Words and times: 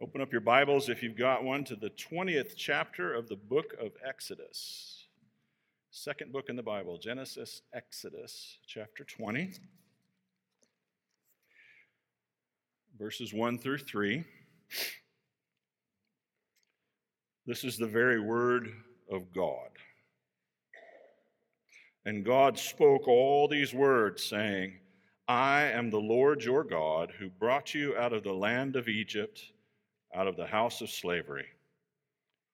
Open 0.00 0.20
up 0.20 0.30
your 0.30 0.40
Bibles, 0.40 0.88
if 0.88 1.02
you've 1.02 1.16
got 1.16 1.42
one, 1.42 1.64
to 1.64 1.74
the 1.74 1.90
20th 1.90 2.52
chapter 2.54 3.12
of 3.12 3.28
the 3.28 3.34
book 3.34 3.74
of 3.80 3.90
Exodus. 4.06 5.08
Second 5.90 6.32
book 6.32 6.48
in 6.48 6.54
the 6.54 6.62
Bible, 6.62 6.98
Genesis, 6.98 7.62
Exodus, 7.72 8.58
chapter 8.64 9.02
20, 9.02 9.54
verses 12.96 13.34
1 13.34 13.58
through 13.58 13.78
3. 13.78 14.22
This 17.44 17.64
is 17.64 17.76
the 17.76 17.88
very 17.88 18.20
word 18.20 18.70
of 19.10 19.34
God. 19.34 19.70
And 22.04 22.24
God 22.24 22.56
spoke 22.56 23.08
all 23.08 23.48
these 23.48 23.74
words, 23.74 24.22
saying, 24.22 24.74
I 25.26 25.62
am 25.62 25.90
the 25.90 25.98
Lord 25.98 26.44
your 26.44 26.62
God 26.62 27.14
who 27.18 27.28
brought 27.28 27.74
you 27.74 27.96
out 27.96 28.12
of 28.12 28.22
the 28.22 28.32
land 28.32 28.76
of 28.76 28.86
Egypt, 28.86 29.42
out 30.14 30.26
of 30.26 30.36
the 30.36 30.46
house 30.46 30.80
of 30.80 30.90
slavery. 30.90 31.46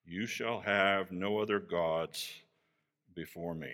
You 0.07 0.27
shall 0.27 0.61
have 0.61 1.11
no 1.13 1.39
other 1.39 1.59
gods 1.59 2.29
before 3.15 3.55
me. 3.55 3.73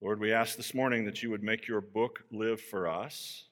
Lord, 0.00 0.20
we 0.20 0.32
ask 0.32 0.56
this 0.56 0.74
morning 0.74 1.04
that 1.06 1.22
you 1.22 1.30
would 1.30 1.42
make 1.42 1.66
your 1.66 1.80
book 1.80 2.22
live 2.30 2.60
for 2.60 2.88
us 2.88 3.44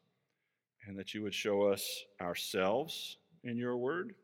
and 0.87 0.98
that 0.98 1.15
you 1.15 1.23
would 1.23 1.34
show 1.34 1.62
us 1.62 2.05
ourselves 2.21 3.16
in 3.43 3.57
your 3.57 3.77
word 3.77 4.15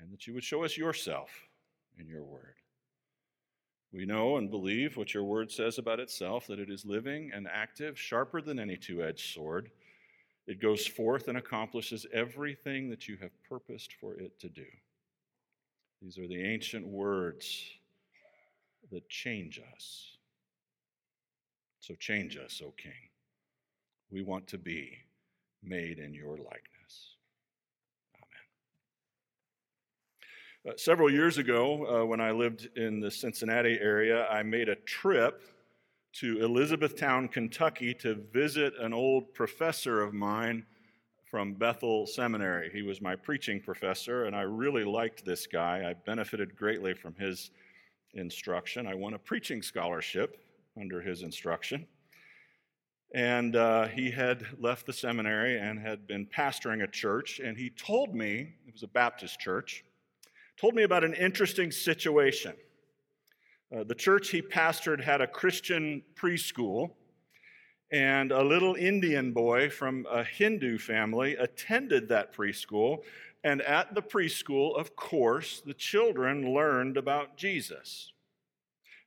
and 0.00 0.10
that 0.12 0.26
you 0.26 0.34
would 0.34 0.44
show 0.44 0.64
us 0.64 0.76
yourself 0.76 1.30
in 1.98 2.06
your 2.06 2.22
word. 2.22 2.54
We 3.92 4.06
know 4.06 4.38
and 4.38 4.50
believe 4.50 4.96
what 4.96 5.12
your 5.12 5.24
word 5.24 5.50
says 5.50 5.76
about 5.76 6.00
itself 6.00 6.46
that 6.46 6.58
it 6.58 6.70
is 6.70 6.86
living 6.86 7.30
and 7.34 7.46
active, 7.46 7.98
sharper 7.98 8.40
than 8.40 8.58
any 8.58 8.76
two 8.76 9.02
edged 9.02 9.34
sword. 9.34 9.70
It 10.46 10.60
goes 10.60 10.86
forth 10.86 11.28
and 11.28 11.38
accomplishes 11.38 12.06
everything 12.12 12.90
that 12.90 13.06
you 13.08 13.16
have 13.18 13.30
purposed 13.48 13.92
for 14.00 14.14
it 14.14 14.38
to 14.40 14.48
do. 14.48 14.66
These 16.00 16.18
are 16.18 16.26
the 16.26 16.42
ancient 16.42 16.86
words 16.86 17.64
that 18.90 19.08
change 19.08 19.60
us. 19.74 20.16
So 21.78 21.94
change 21.94 22.36
us, 22.36 22.60
O 22.64 22.72
King. 22.76 22.92
We 24.10 24.22
want 24.22 24.46
to 24.48 24.58
be 24.58 24.98
made 25.62 25.98
in 25.98 26.12
your 26.12 26.36
likeness. 26.36 27.16
Uh, 30.64 30.70
several 30.76 31.10
years 31.10 31.38
ago, 31.38 32.02
uh, 32.02 32.06
when 32.06 32.20
I 32.20 32.30
lived 32.30 32.68
in 32.76 33.00
the 33.00 33.10
Cincinnati 33.10 33.78
area, 33.80 34.28
I 34.28 34.44
made 34.44 34.68
a 34.68 34.76
trip 34.76 35.42
to 36.14 36.44
Elizabethtown, 36.44 37.28
Kentucky 37.28 37.94
to 37.94 38.14
visit 38.32 38.74
an 38.78 38.92
old 38.92 39.32
professor 39.32 40.02
of 40.02 40.12
mine 40.12 40.64
from 41.24 41.54
Bethel 41.54 42.06
Seminary. 42.06 42.70
He 42.72 42.82
was 42.82 43.00
my 43.00 43.16
preaching 43.16 43.60
professor, 43.60 44.24
and 44.24 44.36
I 44.36 44.42
really 44.42 44.84
liked 44.84 45.24
this 45.24 45.46
guy. 45.46 45.88
I 45.88 45.94
benefited 45.94 46.54
greatly 46.54 46.92
from 46.92 47.14
his 47.14 47.50
instruction. 48.12 48.86
I 48.86 48.94
won 48.94 49.14
a 49.14 49.18
preaching 49.18 49.62
scholarship 49.62 50.36
under 50.78 51.00
his 51.00 51.22
instruction. 51.22 51.86
And 53.14 53.56
uh, 53.56 53.88
he 53.88 54.10
had 54.10 54.46
left 54.58 54.86
the 54.86 54.92
seminary 54.92 55.58
and 55.58 55.78
had 55.78 56.06
been 56.06 56.26
pastoring 56.26 56.82
a 56.82 56.86
church, 56.86 57.40
and 57.42 57.56
he 57.56 57.70
told 57.70 58.14
me, 58.14 58.54
it 58.66 58.72
was 58.72 58.82
a 58.82 58.88
Baptist 58.88 59.40
church, 59.40 59.84
told 60.58 60.74
me 60.74 60.82
about 60.82 61.04
an 61.04 61.14
interesting 61.14 61.70
situation. 61.70 62.54
Uh, 63.74 63.84
the 63.84 63.94
church 63.94 64.28
he 64.28 64.42
pastored 64.42 65.02
had 65.02 65.22
a 65.22 65.26
Christian 65.26 66.02
preschool, 66.14 66.90
and 67.90 68.30
a 68.30 68.42
little 68.42 68.74
Indian 68.74 69.32
boy 69.32 69.70
from 69.70 70.06
a 70.10 70.24
Hindu 70.24 70.78
family 70.78 71.36
attended 71.36 72.08
that 72.08 72.34
preschool. 72.34 73.02
And 73.44 73.62
at 73.62 73.94
the 73.94 74.02
preschool, 74.02 74.78
of 74.78 74.94
course, 74.94 75.62
the 75.64 75.74
children 75.74 76.54
learned 76.54 76.96
about 76.96 77.36
Jesus. 77.36 78.12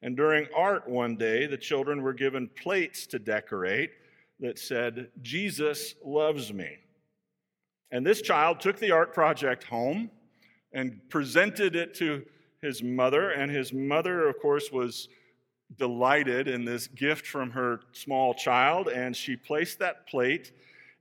And 0.01 0.17
during 0.17 0.47
art 0.55 0.87
one 0.87 1.15
day, 1.15 1.47
the 1.47 1.57
children 1.57 2.01
were 2.01 2.13
given 2.13 2.49
plates 2.49 3.07
to 3.07 3.19
decorate 3.19 3.91
that 4.39 4.59
said, 4.59 5.09
Jesus 5.21 5.95
loves 6.03 6.51
me. 6.51 6.77
And 7.91 8.05
this 8.05 8.21
child 8.21 8.59
took 8.59 8.77
the 8.77 8.91
art 8.91 9.13
project 9.13 9.63
home 9.63 10.11
and 10.73 10.99
presented 11.09 11.75
it 11.75 11.93
to 11.95 12.25
his 12.61 12.83
mother. 12.83 13.31
And 13.31 13.51
his 13.51 13.73
mother, 13.73 14.27
of 14.27 14.39
course, 14.39 14.71
was 14.71 15.09
delighted 15.77 16.47
in 16.47 16.65
this 16.65 16.87
gift 16.87 17.25
from 17.25 17.51
her 17.51 17.81
small 17.91 18.33
child. 18.33 18.87
And 18.87 19.15
she 19.15 19.35
placed 19.35 19.79
that 19.79 20.07
plate 20.07 20.51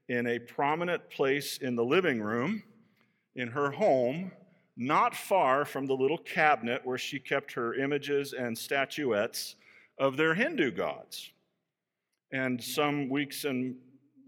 in 0.09 0.27
a 0.27 0.39
prominent 0.39 1.09
place 1.11 1.59
in 1.59 1.77
the 1.77 1.85
living 1.85 2.21
room 2.21 2.63
in 3.35 3.49
her 3.49 3.71
home, 3.71 4.33
not 4.77 5.15
far 5.15 5.65
from 5.65 5.87
the 5.87 5.95
little 5.95 6.19
cabinet 6.19 6.83
where 6.85 6.99
she 6.99 7.19
kept 7.19 7.53
her 7.53 7.75
images 7.75 8.33
and 8.33 8.57
statuettes 8.57 9.57
of 9.99 10.17
their 10.17 10.35
Hindu 10.35 10.73
gods. 10.73 11.31
And 12.33 12.63
some 12.63 13.09
weeks 13.09 13.45
and 13.45 13.77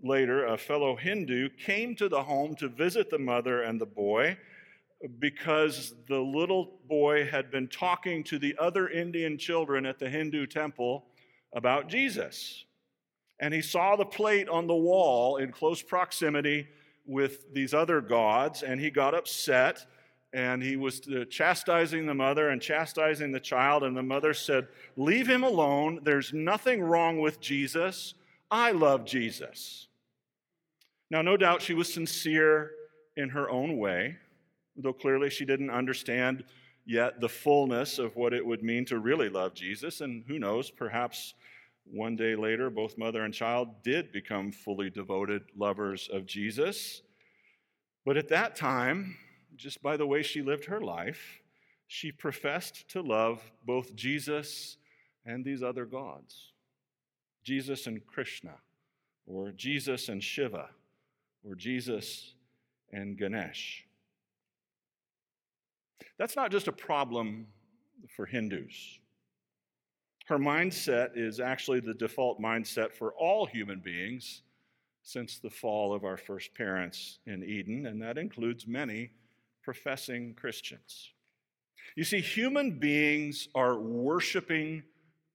later, 0.03 0.47
a 0.47 0.57
fellow 0.57 0.97
Hindu 0.97 1.49
came 1.51 1.97
to 1.97 2.09
the 2.09 2.23
home 2.23 2.55
to 2.57 2.69
visit 2.69 3.11
the 3.11 3.19
mother 3.19 3.63
and 3.63 3.81
the 3.81 3.87
boy 3.87 4.39
because 5.19 5.95
the 6.09 6.19
little 6.19 6.79
boy 6.89 7.27
had 7.27 7.51
been 7.51 7.69
talking 7.69 8.25
to 8.25 8.39
the 8.39 8.57
other 8.59 8.89
Indian 8.89 9.39
children 9.39 9.87
at 9.87 9.99
the 9.99 10.09
Hindu 10.09 10.47
temple 10.47 11.05
about 11.53 11.89
Jesus. 11.89 12.65
And 13.41 13.53
he 13.53 13.61
saw 13.61 13.97
the 13.97 14.05
plate 14.05 14.49
on 14.49 14.67
the 14.67 14.75
wall 14.75 15.37
in 15.37 15.53
close 15.53 15.83
proximity 15.83 16.69
with 17.07 17.53
these 17.53 17.75
other 17.75 18.01
gods, 18.01 18.63
and 18.63 18.81
he 18.81 18.91
got 18.91 19.15
upset 19.15 19.87
and 20.33 20.63
he 20.63 20.77
was 20.77 21.01
uh, 21.09 21.25
chastising 21.31 22.05
the 22.05 22.15
mother 22.15 22.51
and 22.51 22.61
chastising 22.61 23.33
the 23.33 23.41
child. 23.41 23.85
And 23.85 23.97
the 23.97 24.03
mother 24.03 24.35
said, 24.35 24.69
Leave 24.97 25.27
him 25.27 25.45
alone. 25.45 26.01
There's 26.03 26.33
nothing 26.33 26.83
wrong 26.83 27.21
with 27.21 27.41
Jesus. 27.41 28.15
I 28.51 28.73
love 28.73 29.07
Jesus. 29.07 29.87
Now, 31.11 31.23
no 31.23 31.37
doubt 31.37 31.63
she 31.63 31.75
was 31.75 31.93
sincere 31.93 32.73
in 33.17 33.31
her 33.31 33.49
own 33.49 33.79
way 33.79 34.19
though 34.77 34.93
clearly 34.93 35.31
she 35.31 35.45
didn't 35.45 35.71
understand 35.71 36.45
yet 36.85 37.21
the 37.21 37.29
fullness 37.29 37.99
of 37.99 38.15
what 38.17 38.33
it 38.33 38.45
would 38.45 38.63
mean 38.63 38.85
to 38.87 38.99
really 38.99 39.29
love 39.29 39.55
Jesus. 39.55 40.01
And 40.01 40.25
who 40.27 40.39
knows, 40.39 40.71
perhaps 40.71 41.35
one 41.85 42.17
day 42.17 42.35
later, 42.35 42.71
both 42.71 42.99
mother 42.99 43.25
and 43.25 43.35
child 43.35 43.83
did 43.83 44.13
become 44.13 44.53
fully 44.53 44.91
devoted 44.91 45.43
lovers 45.57 46.09
of 46.13 46.27
Jesus. 46.27 47.03
But 48.05 48.17
at 48.17 48.29
that 48.29 48.57
time, 48.57 49.17
just 49.57 49.83
by 49.83 49.97
the 49.97 50.07
way 50.07 50.23
she 50.23 50.43
lived 50.43 50.67
her 50.67 50.81
life, 50.81 51.41
she 51.89 52.11
professed 52.13 52.89
to 52.91 53.03
love 53.03 53.41
both 53.65 53.95
Jesus 53.95 54.77
and 55.25 55.45
these 55.45 55.63
other 55.63 55.85
gods 55.85 56.53
Jesus 57.45 57.87
and 57.87 58.05
Krishna, 58.05 58.55
or 59.25 59.53
Jesus 59.53 60.09
and 60.09 60.23
Shiva, 60.23 60.69
or 61.45 61.55
Jesus 61.55 62.35
and 62.93 63.17
Ganesh. 63.17 63.86
That's 66.19 66.37
not 66.37 66.51
just 66.51 66.69
a 66.69 66.73
problem 66.73 67.47
for 68.15 68.27
Hindus. 68.27 68.99
Her 70.27 70.39
mindset 70.39 71.11
is 71.17 71.39
actually 71.39 71.81
the 71.81 71.95
default 71.95 72.41
mindset 72.41 72.93
for 72.93 73.13
all 73.13 73.47
human 73.47 73.81
beings 73.81 74.43
since 75.03 75.39
the 75.39 75.51
fall 75.51 75.95
of 75.95 76.05
our 76.05 76.17
first 76.17 76.53
parents 76.55 77.21
in 77.27 77.45
Eden, 77.45 77.87
and 77.87 78.03
that 78.03 78.19
includes 78.19 78.67
many 78.67 79.11
professing 79.63 80.35
Christians. 80.35 81.13
You 81.95 82.03
see, 82.03 82.21
human 82.21 82.79
beings 82.81 83.49
are 83.55 83.79
worshiping 83.79 84.83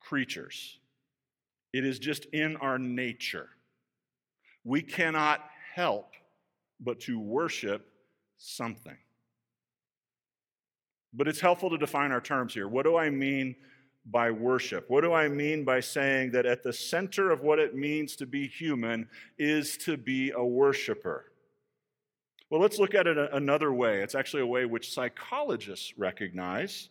creatures, 0.02 0.80
it 1.72 1.86
is 1.86 2.00
just 2.00 2.26
in 2.34 2.58
our 2.58 2.78
nature. 2.78 3.48
We 4.66 4.82
cannot 4.82 5.42
help 5.74 6.12
but 6.82 7.00
to 7.02 7.18
worship 7.18 7.88
something. 8.38 8.98
But 11.14 11.28
it's 11.28 11.42
helpful 11.42 11.70
to 11.70 11.78
define 11.78 12.12
our 12.12 12.22
terms 12.22 12.54
here. 12.54 12.68
What 12.68 12.84
do 12.84 12.96
I 12.98 13.10
mean 13.10 13.56
by 14.06 14.32
worship? 14.32 14.90
What 14.90 15.02
do 15.02 15.14
I 15.14 15.28
mean 15.28 15.64
by 15.64 15.80
saying 15.80 16.32
that 16.32 16.46
at 16.46 16.64
the 16.64 16.74
center 16.74 17.32
of 17.32 17.42
what 17.42 17.60
it 17.60 17.76
means 17.76 18.16
to 18.18 18.26
be 18.26 18.48
human 18.48 19.08
is 19.38 19.78
to 19.78 19.98
be 19.98 20.32
a 20.32 20.44
worshiper? 20.44 21.32
Well, 22.50 22.60
let's 22.60 22.80
look 22.80 22.96
at 22.96 23.08
it 23.08 23.18
another 23.32 23.72
way. 23.72 24.02
It's 24.02 24.16
actually 24.16 24.42
a 24.42 24.48
way 24.48 24.66
which 24.66 24.94
psychologists 24.94 25.98
recognize, 25.98 26.90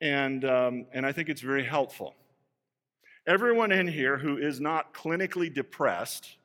and, 0.00 0.44
um, 0.44 0.86
and 0.92 1.04
I 1.04 1.12
think 1.12 1.28
it's 1.28 1.42
very 1.42 1.64
helpful. 1.64 2.14
Everyone 3.26 3.72
in 3.72 3.86
here 3.86 4.16
who 4.16 4.38
is 4.38 4.60
not 4.60 4.94
clinically 4.94 5.52
depressed 5.52 6.36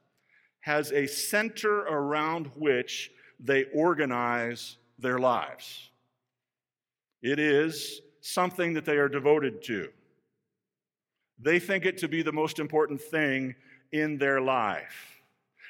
has 0.61 0.91
a 0.91 1.07
center 1.07 1.79
around 1.79 2.47
which 2.55 3.11
they 3.39 3.65
organize 3.73 4.77
their 4.97 5.19
lives. 5.19 5.89
It 7.21 7.39
is 7.39 8.01
something 8.21 8.73
that 8.73 8.85
they 8.85 8.97
are 8.97 9.09
devoted 9.09 9.61
to. 9.63 9.89
They 11.39 11.59
think 11.59 11.85
it 11.85 11.97
to 11.99 12.07
be 12.07 12.21
the 12.21 12.31
most 12.31 12.59
important 12.59 13.01
thing 13.01 13.55
in 13.91 14.17
their 14.17 14.41
life. 14.41 15.21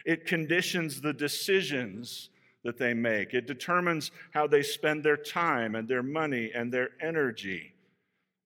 It 0.06 0.26
conditions 0.26 1.02
the 1.02 1.14
decisions 1.14 2.30
that 2.64 2.78
they 2.78 2.94
make. 2.94 3.34
It 3.34 3.48
determines 3.48 4.12
how 4.32 4.48
they 4.48 4.64
spend 4.64 5.04
their 5.04 5.18
time 5.18 5.76
and 5.76 5.88
their 5.88 6.04
money 6.04 6.52
and 6.54 6.72
their 6.72 6.90
energy. 7.02 7.74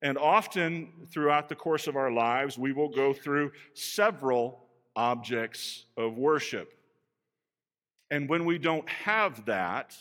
And 0.02 0.18
often 0.18 1.08
throughout 1.12 1.48
the 1.48 1.56
course 1.56 1.88
of 1.88 1.96
our 1.96 2.12
lives, 2.12 2.58
we 2.58 2.74
will 2.74 2.90
go 2.90 3.14
through 3.14 3.52
several 3.74 4.66
objects 4.96 5.86
of 5.98 6.18
worship. 6.18 6.74
And 8.12 8.30
when 8.30 8.46
we 8.46 8.58
don't 8.58 8.88
have 8.90 9.46
that, 9.46 9.98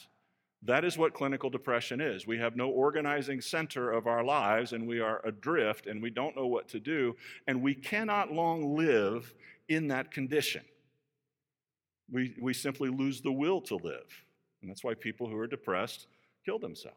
that 0.64 0.84
is 0.84 0.96
what 0.96 1.12
clinical 1.12 1.50
depression 1.50 2.00
is. 2.00 2.26
We 2.26 2.38
have 2.38 2.54
no 2.54 2.68
organizing 2.68 3.40
center 3.40 3.90
of 3.90 4.06
our 4.06 4.22
lives, 4.22 4.72
and 4.72 4.86
we 4.86 5.00
are 5.00 5.20
adrift, 5.24 5.86
and 5.86 6.00
we 6.00 6.10
don't 6.10 6.36
know 6.36 6.46
what 6.46 6.68
to 6.68 6.80
do, 6.80 7.16
and 7.48 7.60
we 7.60 7.74
cannot 7.74 8.32
long 8.32 8.76
live 8.76 9.34
in 9.68 9.88
that 9.88 10.12
condition. 10.12 10.62
We, 12.10 12.34
we 12.40 12.52
simply 12.52 12.90
lose 12.90 13.20
the 13.20 13.32
will 13.32 13.60
to 13.62 13.76
live. 13.76 14.24
And 14.60 14.70
that's 14.70 14.84
why 14.84 14.94
people 14.94 15.26
who 15.26 15.36
are 15.38 15.48
depressed 15.48 16.06
kill 16.44 16.58
themselves. 16.58 16.96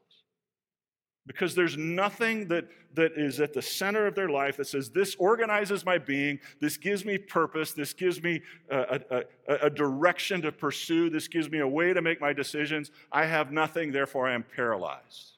Because 1.28 1.56
there's 1.56 1.76
nothing 1.76 2.48
that, 2.50 2.66
that 2.94 3.14
is 3.14 3.40
at 3.40 3.54
the 3.54 3.62
center 3.62 4.06
of 4.06 4.14
their 4.14 4.30
life 4.30 4.58
that 4.58 4.68
says, 4.68 4.92
This 4.92 5.16
organizes 5.16 5.84
my 5.84 5.98
being, 5.98 6.40
this 6.62 6.78
gives 6.78 7.04
me 7.04 7.18
purpose, 7.18 7.72
this 7.72 7.94
gives 7.94 8.22
me 8.22 8.42
a, 8.70 9.02
a, 9.10 9.56
a, 9.64 9.70
direction 9.70 10.42
to 10.44 10.52
pursue, 10.52 11.10
this 11.10 11.28
gives 11.28 11.50
me 11.50 11.60
a 11.60 11.68
way 11.68 11.94
to 11.94 12.02
make 12.02 12.22
my 12.22 12.32
decisions. 12.32 12.92
I 13.12 13.26
have 13.26 13.52
nothing, 13.52 13.92
therefore 13.92 14.28
I 14.28 14.34
am 14.34 14.44
paralyzed. 14.56 15.38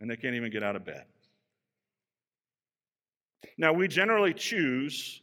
And 0.00 0.10
they 0.10 0.16
can't 0.16 0.34
even 0.34 0.50
get 0.50 0.62
out 0.62 0.76
of 0.76 0.84
bed. 0.84 1.04
Now, 3.56 3.72
we 3.72 3.88
generally 3.88 4.34
choose 4.34 5.20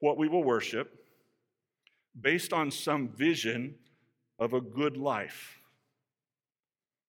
what 0.00 0.18
we 0.18 0.28
will 0.28 0.44
worship 0.44 1.04
based 2.20 2.52
on 2.52 2.70
some 2.70 3.08
vision 3.08 3.76
of 4.38 4.52
a 4.52 4.60
good 4.60 4.96
life. 4.96 5.60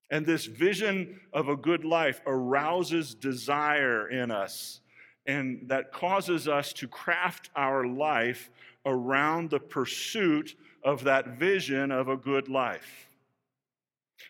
And 0.10 0.26
this 0.26 0.46
vision 0.46 1.20
of 1.34 1.50
a 1.50 1.56
good 1.56 1.84
life 1.84 2.22
arouses 2.26 3.14
desire 3.14 4.08
in 4.10 4.32
us, 4.32 4.80
and 5.26 5.68
that 5.68 5.92
causes 5.92 6.48
us 6.48 6.72
to 6.74 6.88
craft 6.88 7.50
our 7.56 7.86
life 7.86 8.50
around 8.86 9.50
the 9.50 9.60
pursuit 9.60 10.56
of 10.84 11.04
that 11.04 11.38
vision 11.38 11.92
of 11.92 12.08
a 12.08 12.16
good 12.16 12.48
life. 12.48 13.08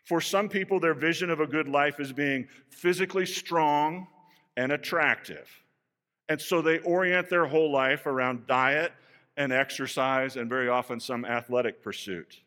For 0.04 0.20
some 0.20 0.50
people, 0.50 0.80
their 0.80 0.96
vision 0.96 1.30
of 1.30 1.40
a 1.40 1.48
good 1.48 1.68
life 1.68 2.00
is 2.00 2.12
being 2.12 2.48
physically 2.70 3.26
strong 3.26 4.08
and 4.56 4.72
attractive. 4.72 5.48
And 6.30 6.42
so 6.42 6.62
they 6.62 6.80
orient 6.80 7.30
their 7.30 7.46
whole 7.46 7.72
life 7.72 8.06
around 8.06 8.48
diet 8.48 8.92
and 9.38 9.54
exercise 9.54 10.36
and 10.36 10.50
very 10.50 10.68
often 10.68 11.00
some 11.00 11.24
athletic 11.24 11.84
pursuit. 11.84 12.42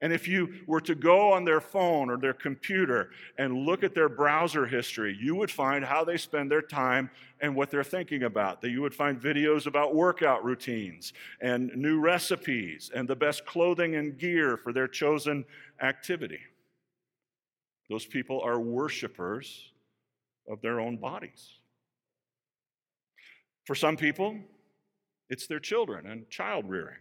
And 0.00 0.12
if 0.12 0.28
you 0.28 0.54
were 0.66 0.82
to 0.82 0.94
go 0.94 1.32
on 1.32 1.44
their 1.44 1.60
phone 1.60 2.10
or 2.10 2.18
their 2.18 2.34
computer 2.34 3.10
and 3.38 3.64
look 3.64 3.82
at 3.82 3.94
their 3.94 4.08
browser 4.08 4.66
history, 4.66 5.16
you 5.18 5.34
would 5.36 5.50
find 5.50 5.84
how 5.84 6.04
they 6.04 6.18
spend 6.18 6.50
their 6.50 6.60
time 6.60 7.10
and 7.40 7.54
what 7.54 7.70
they're 7.70 7.84
thinking 7.84 8.24
about. 8.24 8.60
That 8.60 8.70
you 8.70 8.82
would 8.82 8.94
find 8.94 9.18
videos 9.18 9.66
about 9.66 9.94
workout 9.94 10.44
routines 10.44 11.14
and 11.40 11.74
new 11.74 12.00
recipes 12.00 12.90
and 12.94 13.08
the 13.08 13.16
best 13.16 13.46
clothing 13.46 13.94
and 13.94 14.18
gear 14.18 14.56
for 14.56 14.72
their 14.72 14.88
chosen 14.88 15.44
activity. 15.80 16.40
Those 17.88 18.04
people 18.04 18.40
are 18.42 18.60
worshipers 18.60 19.70
of 20.48 20.60
their 20.60 20.80
own 20.80 20.96
bodies. 20.96 21.50
For 23.64 23.74
some 23.74 23.96
people, 23.96 24.36
it's 25.30 25.46
their 25.46 25.60
children 25.60 26.06
and 26.06 26.28
child 26.28 26.68
rearing. 26.68 26.98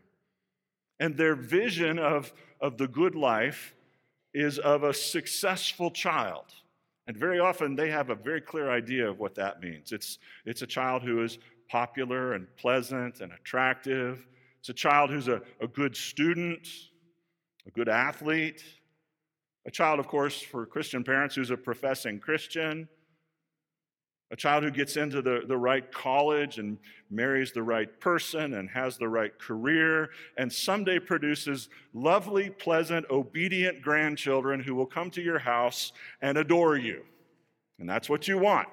And 0.99 1.17
their 1.17 1.35
vision 1.35 1.99
of, 1.99 2.31
of 2.63 2.77
the 2.77 2.87
good 2.87 3.13
life 3.13 3.75
is 4.33 4.57
of 4.57 4.83
a 4.83 4.93
successful 4.93 5.91
child. 5.91 6.45
And 7.05 7.15
very 7.15 7.37
often 7.37 7.75
they 7.75 7.91
have 7.91 8.09
a 8.09 8.15
very 8.15 8.39
clear 8.39 8.71
idea 8.71 9.07
of 9.07 9.19
what 9.19 9.35
that 9.35 9.61
means. 9.61 9.91
It's, 9.91 10.17
it's 10.45 10.61
a 10.61 10.67
child 10.67 11.03
who 11.03 11.21
is 11.21 11.37
popular 11.69 12.33
and 12.33 12.47
pleasant 12.55 13.19
and 13.19 13.33
attractive. 13.33 14.25
It's 14.59 14.69
a 14.69 14.73
child 14.73 15.09
who's 15.09 15.27
a, 15.27 15.41
a 15.59 15.67
good 15.67 15.95
student, 15.95 16.67
a 17.67 17.71
good 17.71 17.89
athlete. 17.89 18.63
A 19.65 19.71
child, 19.71 19.99
of 19.99 20.07
course, 20.07 20.41
for 20.41 20.65
Christian 20.65 21.03
parents 21.03 21.35
who's 21.35 21.51
a 21.51 21.57
professing 21.57 22.19
Christian 22.19 22.87
a 24.33 24.35
child 24.35 24.63
who 24.63 24.71
gets 24.71 24.97
into 24.97 25.21
the, 25.21 25.43
the 25.47 25.55
right 25.55 25.91
college 25.91 26.57
and 26.57 26.79
marries 27.11 27.51
the 27.51 27.61
right 27.61 27.99
person 27.99 28.55
and 28.55 28.67
has 28.67 28.97
the 28.97 29.07
right 29.07 29.37
career 29.37 30.09
and 30.37 30.51
someday 30.51 30.97
produces 30.97 31.69
lovely, 31.93 32.49
pleasant, 32.49 33.05
obedient 33.11 33.83
grandchildren 33.83 34.59
who 34.59 34.73
will 34.73 34.87
come 34.87 35.11
to 35.11 35.21
your 35.21 35.37
house 35.37 35.91
and 36.23 36.35
adore 36.35 36.75
you. 36.75 37.03
And 37.77 37.87
that's 37.87 38.09
what 38.09 38.27
you 38.27 38.39
want. 38.39 38.67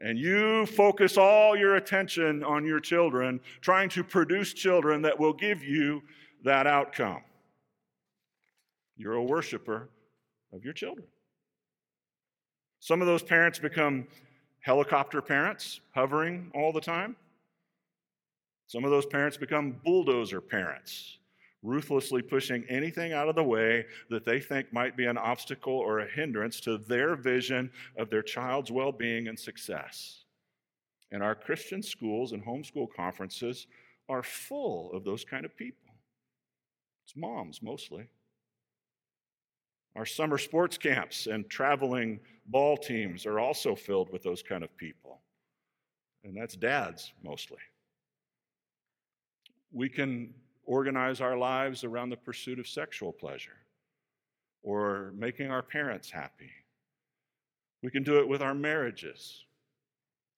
And 0.00 0.16
you 0.16 0.64
focus 0.66 1.18
all 1.18 1.56
your 1.56 1.74
attention 1.74 2.44
on 2.44 2.64
your 2.64 2.78
children, 2.78 3.40
trying 3.62 3.88
to 3.90 4.04
produce 4.04 4.52
children 4.52 5.02
that 5.02 5.18
will 5.18 5.32
give 5.32 5.64
you 5.64 6.02
that 6.44 6.68
outcome. 6.68 7.24
You're 8.96 9.14
a 9.14 9.24
worshiper 9.24 9.88
of 10.52 10.64
your 10.64 10.72
children. 10.72 11.08
Some 12.78 13.00
of 13.00 13.08
those 13.08 13.24
parents 13.24 13.58
become 13.58 14.06
helicopter 14.62 15.20
parents, 15.20 15.80
hovering 15.94 16.50
all 16.54 16.72
the 16.72 16.80
time. 16.80 17.16
Some 18.68 18.84
of 18.84 18.90
those 18.90 19.06
parents 19.06 19.36
become 19.36 19.76
bulldozer 19.84 20.40
parents, 20.40 21.18
ruthlessly 21.62 22.22
pushing 22.22 22.64
anything 22.68 23.12
out 23.12 23.28
of 23.28 23.34
the 23.34 23.44
way 23.44 23.84
that 24.08 24.24
they 24.24 24.40
think 24.40 24.72
might 24.72 24.96
be 24.96 25.04
an 25.06 25.18
obstacle 25.18 25.74
or 25.74 25.98
a 25.98 26.10
hindrance 26.10 26.60
to 26.60 26.78
their 26.78 27.16
vision 27.16 27.70
of 27.98 28.08
their 28.08 28.22
child's 28.22 28.70
well 28.70 28.92
being 28.92 29.28
and 29.28 29.38
success. 29.38 30.24
And 31.10 31.22
our 31.22 31.34
Christian 31.34 31.82
schools 31.82 32.32
and 32.32 32.42
homeschool 32.44 32.86
conferences 32.96 33.66
are 34.08 34.22
full 34.22 34.92
of 34.92 35.04
those 35.04 35.24
kind 35.24 35.44
of 35.44 35.56
people. 35.56 35.92
It's 37.04 37.16
moms 37.16 37.60
mostly. 37.62 38.08
Our 39.94 40.06
summer 40.06 40.38
sports 40.38 40.78
camps 40.78 41.26
and 41.26 41.48
traveling 41.50 42.20
ball 42.46 42.76
teams 42.76 43.26
are 43.26 43.38
also 43.38 43.74
filled 43.74 44.10
with 44.10 44.22
those 44.22 44.42
kind 44.42 44.64
of 44.64 44.74
people. 44.76 45.20
And 46.24 46.36
that's 46.36 46.56
dads 46.56 47.12
mostly. 47.22 47.58
We 49.72 49.88
can 49.88 50.32
organize 50.64 51.20
our 51.20 51.36
lives 51.36 51.84
around 51.84 52.10
the 52.10 52.16
pursuit 52.16 52.58
of 52.58 52.66
sexual 52.66 53.12
pleasure 53.12 53.56
or 54.62 55.12
making 55.16 55.50
our 55.50 55.62
parents 55.62 56.10
happy. 56.10 56.50
We 57.82 57.90
can 57.90 58.02
do 58.02 58.20
it 58.20 58.28
with 58.28 58.40
our 58.40 58.54
marriages 58.54 59.44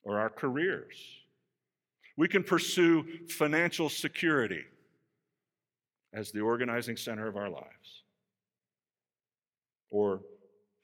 or 0.02 0.18
our 0.18 0.30
careers. 0.30 0.96
We 2.16 2.26
can 2.26 2.42
pursue 2.42 3.04
financial 3.28 3.88
security 3.88 4.64
as 6.12 6.30
the 6.30 6.40
organizing 6.40 6.96
center 6.96 7.26
of 7.26 7.37
our 7.37 7.50
lives 7.50 8.03
or 9.94 10.20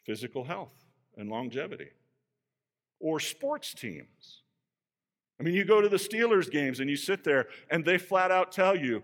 physical 0.07 0.45
health 0.45 0.73
and 1.17 1.29
longevity, 1.29 1.89
or 3.01 3.19
sports 3.19 3.75
teams. 3.75 4.43
I 5.41 5.43
mean, 5.43 5.55
you 5.55 5.65
go 5.65 5.81
to 5.81 5.89
the 5.89 5.97
Steelers 5.97 6.49
games 6.49 6.79
and 6.79 6.89
you 6.89 6.95
sit 6.95 7.25
there, 7.25 7.47
and 7.71 7.85
they 7.85 7.99
flat 7.99 8.31
out 8.31 8.53
tell 8.53 8.77
you 8.77 9.03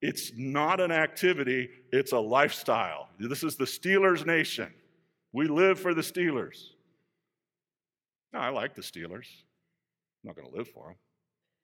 it's 0.00 0.30
not 0.36 0.80
an 0.80 0.92
activity, 0.92 1.68
it's 1.90 2.12
a 2.12 2.18
lifestyle. 2.18 3.08
This 3.18 3.42
is 3.42 3.56
the 3.56 3.64
Steelers 3.64 4.24
nation. 4.24 4.72
We 5.32 5.48
live 5.48 5.80
for 5.80 5.92
the 5.92 6.02
Steelers. 6.02 6.68
No, 8.32 8.38
I 8.38 8.50
like 8.50 8.76
the 8.76 8.82
Steelers. 8.82 9.26
I'm 10.22 10.28
not 10.28 10.36
going 10.36 10.48
to 10.48 10.56
live 10.56 10.68
for 10.68 10.86
them, 10.86 10.96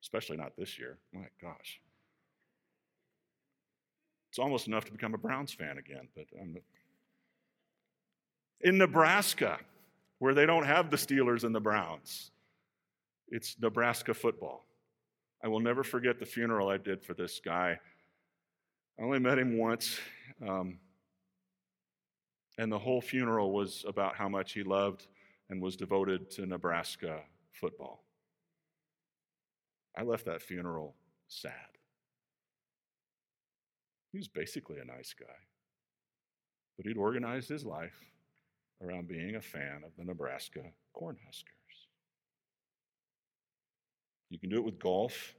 especially 0.02 0.36
not 0.36 0.56
this 0.58 0.80
year. 0.80 0.98
My 1.12 1.26
gosh. 1.40 1.80
It's 4.30 4.40
almost 4.40 4.66
enough 4.66 4.84
to 4.86 4.92
become 4.92 5.14
a 5.14 5.18
Browns 5.18 5.52
fan 5.52 5.78
again, 5.78 6.08
but 6.16 6.26
I'm 6.40 6.56
in 8.60 8.78
Nebraska, 8.78 9.58
where 10.18 10.34
they 10.34 10.46
don't 10.46 10.64
have 10.64 10.90
the 10.90 10.96
Steelers 10.96 11.44
and 11.44 11.54
the 11.54 11.60
Browns, 11.60 12.30
it's 13.28 13.56
Nebraska 13.60 14.14
football. 14.14 14.64
I 15.42 15.48
will 15.48 15.60
never 15.60 15.84
forget 15.84 16.18
the 16.18 16.26
funeral 16.26 16.68
I 16.68 16.78
did 16.78 17.02
for 17.04 17.14
this 17.14 17.40
guy. 17.44 17.78
I 18.98 19.02
only 19.02 19.20
met 19.20 19.38
him 19.38 19.56
once, 19.56 19.98
um, 20.46 20.78
and 22.58 22.72
the 22.72 22.78
whole 22.78 23.00
funeral 23.00 23.52
was 23.52 23.84
about 23.86 24.16
how 24.16 24.28
much 24.28 24.52
he 24.52 24.64
loved 24.64 25.06
and 25.50 25.62
was 25.62 25.76
devoted 25.76 26.30
to 26.32 26.46
Nebraska 26.46 27.20
football. 27.52 28.04
I 29.96 30.02
left 30.02 30.24
that 30.26 30.42
funeral 30.42 30.94
sad. 31.28 31.52
He 34.10 34.18
was 34.18 34.28
basically 34.28 34.78
a 34.78 34.84
nice 34.84 35.14
guy, 35.18 35.26
but 36.76 36.86
he'd 36.86 36.96
organized 36.96 37.48
his 37.48 37.64
life 37.64 38.00
around 38.82 39.08
being 39.08 39.36
a 39.36 39.40
fan 39.40 39.82
of 39.84 39.90
the 39.96 40.04
Nebraska 40.04 40.62
Cornhuskers. 40.94 41.44
You 44.30 44.38
can 44.38 44.50
do 44.50 44.56
it 44.56 44.64
with 44.64 44.78
golf, 44.78 45.34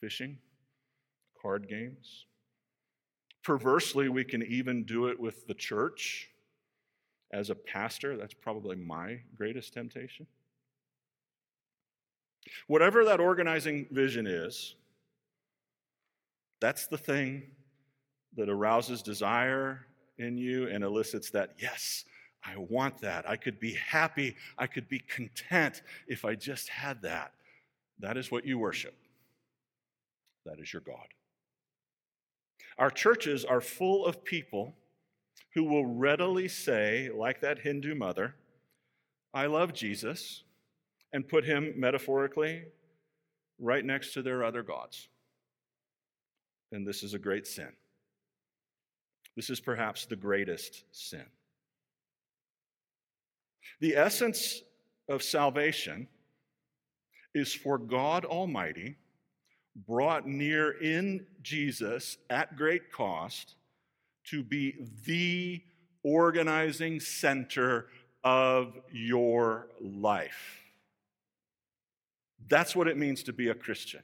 fishing, 0.00 0.38
card 1.40 1.68
games, 1.68 2.26
Perversely, 3.46 4.08
we 4.08 4.24
can 4.24 4.42
even 4.42 4.82
do 4.82 5.06
it 5.06 5.20
with 5.20 5.46
the 5.46 5.54
church. 5.54 6.28
As 7.30 7.48
a 7.48 7.54
pastor, 7.54 8.16
that's 8.16 8.34
probably 8.34 8.74
my 8.74 9.20
greatest 9.36 9.72
temptation. 9.72 10.26
Whatever 12.66 13.04
that 13.04 13.20
organizing 13.20 13.86
vision 13.92 14.26
is, 14.26 14.74
that's 16.58 16.88
the 16.88 16.98
thing 16.98 17.44
that 18.36 18.48
arouses 18.48 19.00
desire 19.00 19.86
in 20.18 20.36
you 20.36 20.66
and 20.66 20.82
elicits 20.82 21.30
that, 21.30 21.50
yes, 21.56 22.04
I 22.46 22.56
want 22.56 22.98
that. 23.00 23.28
I 23.28 23.36
could 23.36 23.58
be 23.58 23.74
happy. 23.74 24.36
I 24.56 24.66
could 24.66 24.88
be 24.88 25.00
content 25.00 25.82
if 26.06 26.24
I 26.24 26.34
just 26.34 26.68
had 26.68 27.02
that. 27.02 27.32
That 27.98 28.16
is 28.16 28.30
what 28.30 28.46
you 28.46 28.58
worship. 28.58 28.94
That 30.44 30.60
is 30.60 30.72
your 30.72 30.82
God. 30.82 31.08
Our 32.78 32.90
churches 32.90 33.44
are 33.44 33.60
full 33.60 34.06
of 34.06 34.24
people 34.24 34.74
who 35.54 35.64
will 35.64 35.86
readily 35.86 36.46
say, 36.46 37.10
like 37.12 37.40
that 37.40 37.60
Hindu 37.60 37.94
mother, 37.94 38.34
I 39.32 39.46
love 39.46 39.72
Jesus, 39.72 40.44
and 41.12 41.26
put 41.26 41.44
him 41.44 41.72
metaphorically 41.76 42.64
right 43.58 43.84
next 43.84 44.12
to 44.12 44.22
their 44.22 44.44
other 44.44 44.62
gods. 44.62 45.08
And 46.70 46.86
this 46.86 47.02
is 47.02 47.14
a 47.14 47.18
great 47.18 47.46
sin. 47.46 47.72
This 49.34 49.50
is 49.50 49.60
perhaps 49.60 50.06
the 50.06 50.16
greatest 50.16 50.84
sin. 50.92 51.24
The 53.80 53.96
essence 53.96 54.62
of 55.08 55.22
salvation 55.22 56.08
is 57.34 57.52
for 57.52 57.78
God 57.78 58.24
Almighty, 58.24 58.96
brought 59.86 60.26
near 60.26 60.70
in 60.70 61.26
Jesus 61.42 62.16
at 62.30 62.56
great 62.56 62.90
cost, 62.90 63.54
to 64.24 64.42
be 64.42 64.74
the 65.04 65.62
organizing 66.02 66.98
center 66.98 67.86
of 68.24 68.78
your 68.90 69.68
life. 69.80 70.60
That's 72.48 72.74
what 72.74 72.88
it 72.88 72.96
means 72.96 73.22
to 73.24 73.32
be 73.32 73.48
a 73.48 73.54
Christian. 73.54 74.02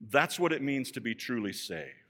That's 0.00 0.38
what 0.38 0.52
it 0.52 0.62
means 0.62 0.90
to 0.92 1.00
be 1.00 1.14
truly 1.14 1.52
saved. 1.52 2.05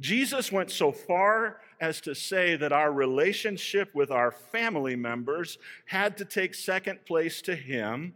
Jesus 0.00 0.50
went 0.52 0.70
so 0.70 0.92
far 0.92 1.60
as 1.80 2.00
to 2.02 2.14
say 2.14 2.56
that 2.56 2.72
our 2.72 2.92
relationship 2.92 3.94
with 3.94 4.10
our 4.10 4.30
family 4.30 4.96
members 4.96 5.58
had 5.86 6.16
to 6.18 6.24
take 6.24 6.54
second 6.54 7.04
place 7.04 7.42
to 7.42 7.54
Him, 7.54 8.14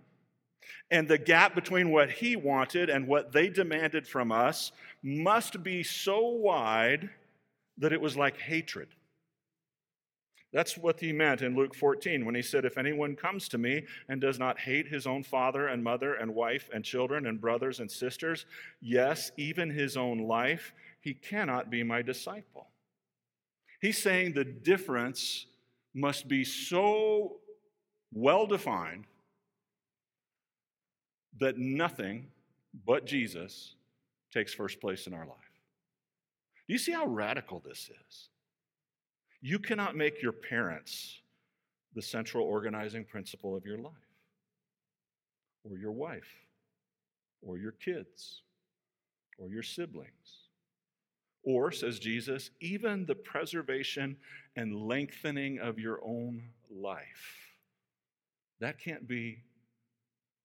and 0.90 1.06
the 1.06 1.18
gap 1.18 1.54
between 1.54 1.90
what 1.90 2.10
He 2.10 2.36
wanted 2.36 2.90
and 2.90 3.06
what 3.06 3.32
they 3.32 3.48
demanded 3.48 4.06
from 4.06 4.32
us 4.32 4.72
must 5.02 5.62
be 5.62 5.82
so 5.82 6.20
wide 6.28 7.10
that 7.78 7.92
it 7.92 8.00
was 8.00 8.16
like 8.16 8.38
hatred. 8.38 8.88
That's 10.52 10.76
what 10.76 10.98
he 10.98 11.12
meant 11.12 11.42
in 11.42 11.54
Luke 11.54 11.76
14 11.76 12.24
when 12.24 12.34
he 12.34 12.42
said, 12.42 12.64
If 12.64 12.76
anyone 12.76 13.14
comes 13.14 13.48
to 13.48 13.58
me 13.58 13.84
and 14.08 14.20
does 14.20 14.38
not 14.38 14.58
hate 14.58 14.88
his 14.88 15.06
own 15.06 15.22
father 15.22 15.68
and 15.68 15.82
mother 15.82 16.14
and 16.14 16.34
wife 16.34 16.68
and 16.74 16.84
children 16.84 17.26
and 17.26 17.40
brothers 17.40 17.78
and 17.78 17.88
sisters, 17.88 18.46
yes, 18.80 19.30
even 19.36 19.70
his 19.70 19.96
own 19.96 20.18
life, 20.18 20.72
he 21.00 21.14
cannot 21.14 21.71
be 21.71 21.83
my 21.83 22.02
disciple. 22.02 22.69
He's 23.80 23.99
saying 23.99 24.35
the 24.35 24.45
difference 24.45 25.47
must 25.95 26.28
be 26.28 26.45
so 26.45 27.37
well 28.12 28.47
defined 28.47 29.04
that 31.38 31.57
nothing 31.59 32.26
but 32.87 33.07
Jesus 33.07 33.75
takes 34.33 34.52
first 34.52 34.80
place 34.80 35.07
in 35.07 35.14
our 35.14 35.26
life. 35.26 35.37
Do 36.66 36.75
you 36.75 36.78
see 36.78 36.92
how 36.92 37.07
radical 37.07 37.61
this 37.66 37.90
is? 38.09 38.28
You 39.40 39.59
cannot 39.59 39.97
make 39.97 40.23
your 40.23 40.33
parents 40.33 41.19
the 41.95 42.02
central 42.02 42.47
organizing 42.47 43.04
principle 43.04 43.57
of 43.57 43.64
your 43.64 43.78
life, 43.78 43.92
or 45.64 45.78
your 45.78 45.92
wife, 45.92 46.30
or 47.42 47.59
your 47.59 47.73
kids, 47.73 48.42
or 49.38 49.49
your 49.49 49.62
siblings. 49.62 50.39
Or, 51.42 51.73
says 51.73 51.99
Jesus, 51.99 52.50
even 52.61 53.06
the 53.06 53.14
preservation 53.14 54.16
and 54.56 54.75
lengthening 54.75 55.59
of 55.59 55.78
your 55.78 55.99
own 56.04 56.42
life. 56.70 57.54
That 58.61 58.78
can't 58.78 59.09
be 59.09 59.42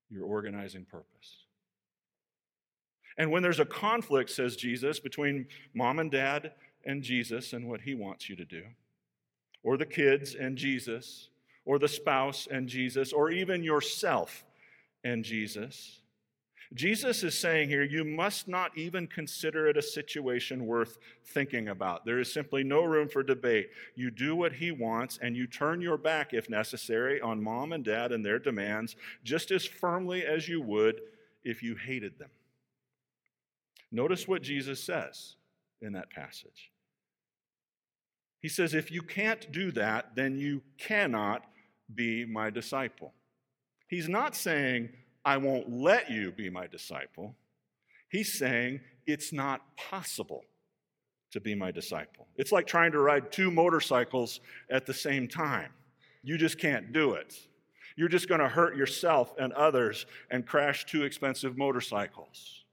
your 0.10 0.26
organizing 0.26 0.86
purpose. 0.86 1.46
And 3.18 3.32
when 3.32 3.44
there's 3.44 3.60
a 3.60 3.66
conflict, 3.66 4.30
says 4.30 4.56
Jesus, 4.56 5.00
between 5.00 5.48
mom 5.74 6.00
and 6.00 6.12
dad 6.12 6.54
and 6.86 7.02
Jesus 7.02 7.54
and 7.54 7.68
what 7.68 7.82
he 7.82 7.94
wants 7.94 8.30
you 8.30 8.36
to 8.36 8.46
do, 8.46 8.64
or 9.64 9.78
the 9.78 9.86
kids 9.86 10.36
and 10.36 10.58
Jesus, 10.58 11.30
or 11.66 11.80
the 11.80 11.88
spouse 11.88 12.48
and 12.50 12.68
Jesus, 12.68 13.12
or 13.12 13.32
even 13.32 13.64
yourself 13.64 14.46
and 15.04 15.24
Jesus. 15.24 16.02
Jesus 16.74 17.24
is 17.24 17.38
saying 17.38 17.70
here, 17.70 17.84
you 17.84 18.04
must 18.04 18.48
not 18.48 18.78
even 18.78 19.08
consider 19.08 19.68
it 19.68 19.78
a 19.78 19.82
situation 19.82 20.66
worth 20.66 20.98
thinking 21.24 21.70
about. 21.70 22.06
There 22.06 22.20
is 22.20 22.34
simply 22.34 22.64
no 22.64 22.84
room 22.84 23.08
for 23.08 23.24
debate. 23.24 23.70
You 23.96 24.10
do 24.10 24.36
what 24.36 24.54
he 24.54 24.72
wants, 24.72 25.20
and 25.22 25.36
you 25.36 25.48
turn 25.48 25.82
your 25.82 25.98
back, 25.98 26.34
if 26.34 26.50
necessary, 26.50 27.22
on 27.22 27.44
mom 27.44 27.72
and 27.72 27.84
dad 27.84 28.12
and 28.12 28.26
their 28.26 28.40
demands 28.40 28.96
just 29.24 29.52
as 29.52 29.66
firmly 29.66 30.26
as 30.26 30.48
you 30.48 30.62
would 30.62 31.02
if 31.44 31.62
you 31.62 31.76
hated 31.76 32.18
them. 32.18 32.32
Notice 33.92 34.28
what 34.28 34.42
Jesus 34.42 34.84
says 34.84 35.36
in 35.82 35.94
that 35.94 36.10
passage. 36.10 36.72
He 38.42 38.50
says, 38.50 38.74
If 38.74 38.92
you 38.92 39.02
can't 39.02 39.52
do 39.52 39.72
that, 39.72 40.16
then 40.16 40.38
you 40.38 40.64
cannot 40.78 41.46
be 41.94 42.26
my 42.26 42.50
disciple. 42.50 43.14
He's 43.88 44.10
not 44.10 44.36
saying, 44.36 44.90
I 45.26 45.38
won't 45.38 45.70
let 45.70 46.10
you 46.10 46.32
be 46.32 46.50
my 46.50 46.68
disciple. 46.68 47.36
He's 48.10 48.38
saying, 48.38 48.80
It's 49.08 49.34
not 49.34 49.76
possible 49.76 50.46
to 51.32 51.42
be 51.42 51.56
my 51.56 51.72
disciple. 51.72 52.28
It's 52.38 52.52
like 52.52 52.68
trying 52.68 52.92
to 52.94 53.00
ride 53.00 53.32
two 53.32 53.52
motorcycles 53.52 54.40
at 54.70 54.86
the 54.86 54.94
same 54.94 55.28
time. 55.28 55.72
You 56.24 56.38
just 56.38 56.60
can't 56.60 56.94
do 56.94 57.14
it. 57.14 57.36
You're 57.98 58.10
just 58.10 58.30
going 58.30 58.42
to 58.42 58.48
hurt 58.48 58.76
yourself 58.76 59.34
and 59.40 59.52
others 59.54 60.06
and 60.30 60.46
crash 60.46 60.86
two 60.86 61.04
expensive 61.04 61.58
motorcycles. 61.58 62.66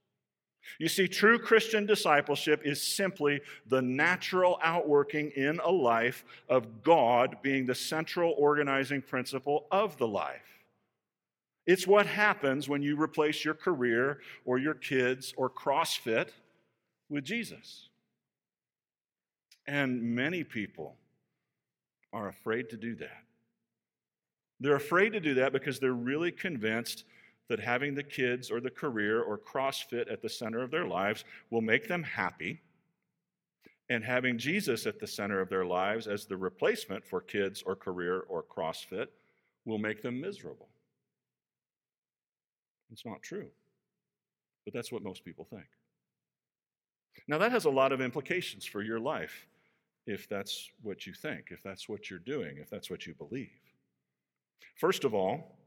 You 0.79 0.89
see, 0.89 1.07
true 1.09 1.39
Christian 1.39 1.87
discipleship 1.87 2.63
is 2.65 2.83
simply 2.83 3.41
the 3.67 3.83
natural 3.83 4.59
outworking 4.63 5.31
in 5.37 5.61
a 5.65 5.71
life 5.71 6.25
of 6.49 6.83
God 6.83 7.37
being 7.43 7.67
the 7.67 7.75
central 7.75 8.35
organizing 8.39 9.03
principle 9.03 9.67
of 9.71 9.97
the 9.99 10.09
life. 10.09 10.62
It's 11.67 11.87
what 11.87 12.07
happens 12.07 12.69
when 12.69 12.83
you 12.83 13.01
replace 13.01 13.45
your 13.45 13.55
career 13.55 14.19
or 14.45 14.59
your 14.59 14.75
kids 14.75 15.33
or 15.37 15.49
CrossFit 15.49 16.31
with 17.09 17.25
Jesus. 17.25 17.89
And 19.67 20.03
many 20.03 20.43
people 20.43 20.97
are 22.13 22.29
afraid 22.29 22.69
to 22.71 22.77
do 22.77 22.97
that. 22.97 23.23
They're 24.59 24.77
afraid 24.77 25.13
to 25.13 25.21
do 25.21 25.35
that 25.35 25.53
because 25.53 25.79
they're 25.79 25.93
really 25.93 26.33
convinced 26.33 27.05
that 27.49 27.61
having 27.61 27.95
the 27.95 28.03
kids 28.03 28.51
or 28.51 28.61
the 28.61 28.71
career 28.71 29.21
or 29.23 29.39
CrossFit 29.39 30.11
at 30.11 30.23
the 30.23 30.29
center 30.29 30.63
of 30.63 30.71
their 30.71 30.87
lives 30.87 31.25
will 31.51 31.61
make 31.61 31.87
them 31.87 32.03
happy, 32.03 32.61
and 33.89 34.05
having 34.05 34.39
Jesus 34.39 34.87
at 34.87 34.99
the 35.01 35.07
center 35.07 35.41
of 35.41 35.51
their 35.51 35.67
lives 35.67 36.07
as 36.07 36.25
the 36.25 36.37
replacement 36.37 37.05
for 37.05 37.21
kids 37.21 37.63
or 37.67 37.77
career 37.77 38.21
or 38.29 38.43
CrossFit 38.43 39.09
will 39.65 39.79
make 39.79 40.01
them 40.01 40.21
miserable. 40.21 40.69
It's 42.93 43.07
not 43.07 43.23
true, 43.23 43.49
but 44.65 44.75
that's 44.75 44.93
what 44.93 45.03
most 45.03 45.25
people 45.25 45.45
think. 45.45 45.67
Now, 47.27 47.39
that 47.39 47.53
has 47.53 47.65
a 47.65 47.71
lot 47.71 47.93
of 47.93 48.01
implications 48.01 48.65
for 48.65 48.83
your 48.83 49.01
life 49.01 49.47
if 50.07 50.29
that's 50.29 50.71
what 50.83 51.07
you 51.07 51.13
think, 51.13 51.47
if 51.51 51.63
that's 51.63 51.89
what 51.89 52.11
you're 52.11 52.19
doing, 52.19 52.59
if 52.59 52.69
that's 52.69 52.91
what 52.91 53.07
you 53.07 53.15
believe. 53.15 53.51
First 54.77 55.05
of 55.05 55.15
all, 55.15 55.59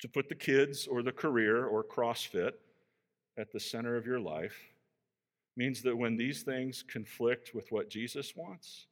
to 0.00 0.08
put 0.08 0.28
the 0.28 0.34
kids 0.34 0.86
or 0.86 1.02
the 1.02 1.12
career 1.12 1.66
or 1.66 1.84
CrossFit 1.84 2.52
at 3.38 3.52
the 3.52 3.60
center 3.60 3.96
of 3.96 4.06
your 4.06 4.20
life 4.20 4.56
means 5.56 5.82
that 5.82 5.96
when 5.96 6.16
these 6.16 6.42
things 6.42 6.82
conflict 6.82 7.54
with 7.54 7.70
what 7.70 7.88
Jesus 7.88 8.34
wants, 8.34 8.86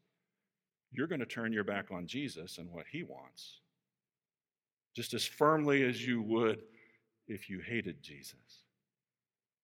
you're 0.92 1.08
going 1.08 1.20
to 1.20 1.26
turn 1.26 1.52
your 1.52 1.64
back 1.64 1.90
on 1.90 2.06
Jesus 2.06 2.58
and 2.58 2.70
what 2.70 2.86
he 2.90 3.02
wants 3.02 3.62
just 4.94 5.14
as 5.14 5.24
firmly 5.24 5.84
as 5.84 6.06
you 6.06 6.22
would 6.22 6.62
if 7.28 7.48
you 7.48 7.60
hated 7.60 8.02
Jesus. 8.02 8.64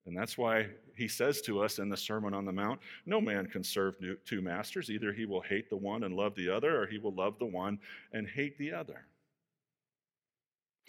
And 0.07 0.17
that's 0.17 0.39
why 0.39 0.69
he 0.97 1.07
says 1.07 1.43
to 1.43 1.63
us 1.63 1.79
in 1.79 1.91
the 1.91 1.97
Sermon 1.97 2.33
on 2.33 2.47
the 2.47 2.53
Mount 2.53 2.81
no 3.05 3.21
man 3.21 3.47
can 3.47 3.63
serve 3.63 3.95
two 4.25 4.41
masters. 4.41 4.91
Either 4.91 5.13
he 5.13 5.27
will 5.27 5.43
hate 5.43 5.69
the 5.69 5.77
one 5.77 6.05
and 6.05 6.15
love 6.15 6.35
the 6.35 6.49
other, 6.49 6.81
or 6.81 6.87
he 6.87 6.99
will 6.99 7.15
love 7.15 7.39
the 7.39 7.45
one 7.45 7.79
and 8.13 8.27
hate 8.27 8.57
the 8.57 8.73
other. 8.73 9.05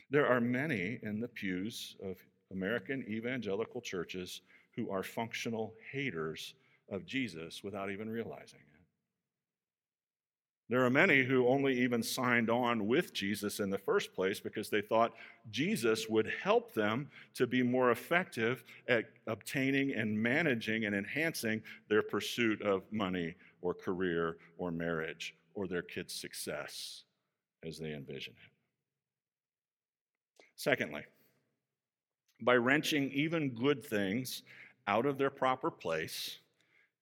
There 0.10 0.26
are 0.26 0.40
many 0.40 1.00
in 1.04 1.20
the 1.20 1.28
pews 1.28 1.98
of 2.02 2.16
American 2.52 3.04
evangelical 3.10 3.82
churches 3.82 4.42
who 4.76 4.90
are 4.90 5.04
functional 5.04 5.74
haters 5.92 6.54
of 6.90 7.06
Jesus 7.06 7.62
without 7.64 7.92
even 7.92 8.10
realizing 8.10 8.60
it. 8.60 8.69
There 10.70 10.86
are 10.86 10.90
many 10.92 11.24
who 11.24 11.48
only 11.48 11.80
even 11.82 12.04
signed 12.04 12.52
on 12.52 12.86
with 12.86 13.12
Jesus 13.12 13.60
in 13.60 13.72
the 13.72 13.78
first 13.80 14.14
place 14.14 14.40
because 14.40 14.70
they 14.70 14.82
thought 14.82 15.16
Jesus 15.50 16.08
would 16.08 16.32
help 16.44 16.76
them 16.76 17.10
to 17.34 17.48
be 17.48 17.64
more 17.64 17.90
effective 17.90 18.64
at 18.88 19.06
obtaining 19.26 19.96
and 19.96 20.16
managing 20.16 20.86
and 20.86 20.96
enhancing 20.96 21.64
their 21.88 22.04
pursuit 22.04 22.62
of 22.62 22.84
money 22.92 23.34
or 23.62 23.74
career 23.74 24.38
or 24.60 24.70
marriage 24.70 25.36
or 25.56 25.68
their 25.68 25.82
kids' 25.82 26.14
success 26.14 27.04
as 27.66 27.80
they 27.80 27.94
envision 27.94 28.34
it. 28.34 28.52
Secondly, 30.56 31.02
by 32.42 32.56
wrenching 32.56 33.10
even 33.12 33.50
good 33.50 33.84
things 33.84 34.44
out 34.88 35.08
of 35.08 35.18
their 35.18 35.32
proper 35.32 35.72
place, 35.72 36.38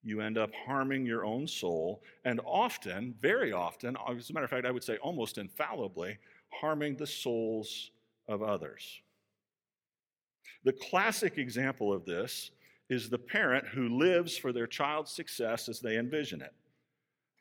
you 0.08 0.22
end 0.22 0.38
up 0.38 0.52
harming 0.66 1.06
your 1.06 1.26
own 1.26 1.48
soul, 1.48 2.02
and 2.26 2.40
often, 2.46 3.14
very 3.22 3.52
often, 3.52 3.98
uh, 3.98 4.14
as 4.14 4.30
a 4.30 4.34
matter 4.34 4.46
of 4.46 4.50
fact, 4.50 4.66
I 4.66 4.72
would 4.72 4.84
say 4.84 4.98
almost 4.98 5.38
infallibly, 5.38 6.18
harming 6.50 6.96
the 6.96 7.08
souls 7.08 7.92
of 8.28 8.42
others. 8.42 9.02
The 10.64 10.74
classic 10.74 11.38
example 11.38 11.94
of 11.94 12.06
this 12.06 12.52
is 12.90 13.10
the 13.10 13.18
parent 13.18 13.66
who 13.68 13.98
lives 13.98 14.38
for 14.38 14.54
their 14.54 14.68
child's 14.68 15.12
success 15.12 15.70
as 15.70 15.80
they 15.80 15.98
envision 15.98 16.42
it. 16.42 16.54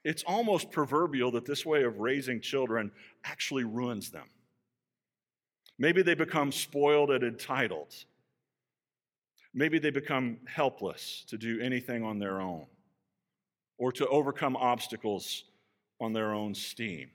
It's 0.05 0.25
almost 0.25 0.71
proverbial 0.71 1.31
that 1.33 1.45
this 1.45 1.67
way 1.67 1.85
of 1.85 1.99
raising 1.99 2.41
children 2.41 2.93
actually 3.25 3.65
ruins 3.65 4.11
them. 4.11 4.29
Maybe 5.79 6.03
they 6.03 6.15
become 6.15 6.53
spoiled 6.53 7.11
and 7.11 7.25
entitled. 7.25 7.95
Maybe 9.59 9.79
they 9.79 9.89
become 9.89 10.37
helpless 10.47 11.25
to 11.29 11.39
do 11.39 11.59
anything 11.63 12.05
on 12.05 12.19
their 12.19 12.43
own 12.43 12.67
or 13.79 13.91
to 13.93 14.07
overcome 14.09 14.55
obstacles 14.55 15.45
on 15.99 16.13
their 16.13 16.35
own 16.35 16.55
steam 16.55 17.09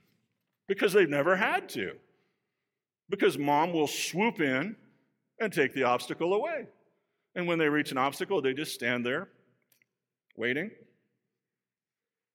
because 0.67 0.91
they've 0.91 1.07
never 1.07 1.36
had 1.36 1.69
to. 1.69 1.91
Because 3.12 3.38
mom 3.38 3.74
will 3.74 3.86
swoop 3.86 4.41
in 4.41 4.75
and 5.39 5.53
take 5.53 5.75
the 5.75 5.83
obstacle 5.83 6.33
away. 6.33 6.65
And 7.36 7.45
when 7.45 7.60
they 7.60 7.69
reach 7.69 7.91
an 7.91 8.00
obstacle, 8.00 8.41
they 8.41 8.55
just 8.55 8.74
stand 8.74 9.05
there 9.05 9.29
waiting 10.36 10.71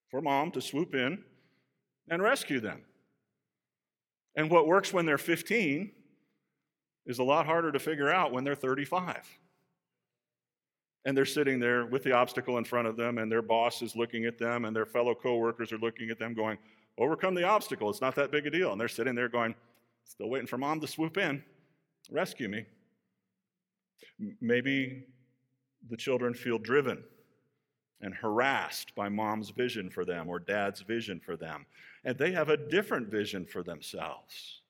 for 0.08 0.20
mom 0.20 0.52
to 0.52 0.60
swoop 0.60 0.94
in 0.94 1.25
and 2.08 2.22
rescue 2.22 2.60
them. 2.60 2.82
And 4.36 4.52
what 4.52 4.68
works 4.68 4.92
when 4.92 5.04
they're 5.04 5.18
15 5.18 5.90
is 7.06 7.18
a 7.18 7.25
lot 7.25 7.46
harder 7.46 7.72
to 7.72 7.80
figure 7.80 8.12
out 8.12 8.30
when 8.30 8.44
they're 8.44 8.54
35 8.54 9.26
and 11.06 11.16
they're 11.16 11.25
sitting 11.25 11.60
there 11.60 11.86
with 11.86 12.02
the 12.02 12.10
obstacle 12.10 12.58
in 12.58 12.64
front 12.64 12.88
of 12.88 12.96
them 12.96 13.18
and 13.18 13.30
their 13.30 13.40
boss 13.40 13.80
is 13.80 13.94
looking 13.94 14.25
at 14.25 14.38
them 14.38 14.64
and 14.64 14.75
their 14.75 14.84
fellow 14.84 15.14
coworkers 15.14 15.72
are 15.72 15.78
looking 15.78 16.10
at 16.10 16.18
them 16.18 16.34
going 16.34 16.58
overcome 16.98 17.32
the 17.32 17.44
obstacle. 17.44 17.88
It's 17.88 18.00
not 18.00 18.16
that 18.16 18.32
big 18.32 18.46
a 18.46 18.50
deal. 18.50 18.72
And 18.72 18.80
they're 18.80 18.88
sitting 18.88 19.14
there 19.14 19.28
going 19.28 19.54
still 20.04 20.28
waiting 20.28 20.48
for 20.48 20.58
mom 20.58 20.80
to 20.80 20.86
swoop 20.88 21.16
in. 21.16 21.44
Rescue 22.10 22.48
me. 22.48 22.66
Maybe 24.40 25.04
the 25.88 25.96
children 25.96 26.34
feel 26.34 26.58
driven 26.58 27.04
and 28.00 28.12
harassed 28.12 28.92
by 28.96 29.08
mom's 29.08 29.50
vision 29.50 29.88
for 29.88 30.04
them 30.04 30.28
or 30.28 30.40
dad's 30.40 30.80
vision 30.80 31.20
for 31.25 31.36
them 31.36 31.66
and 32.04 32.18
they 32.18 32.32
have 32.32 32.48
a 32.48 32.56
different 32.56 33.08
vision 33.08 33.46
for 33.46 33.62
themselves. 33.62 34.62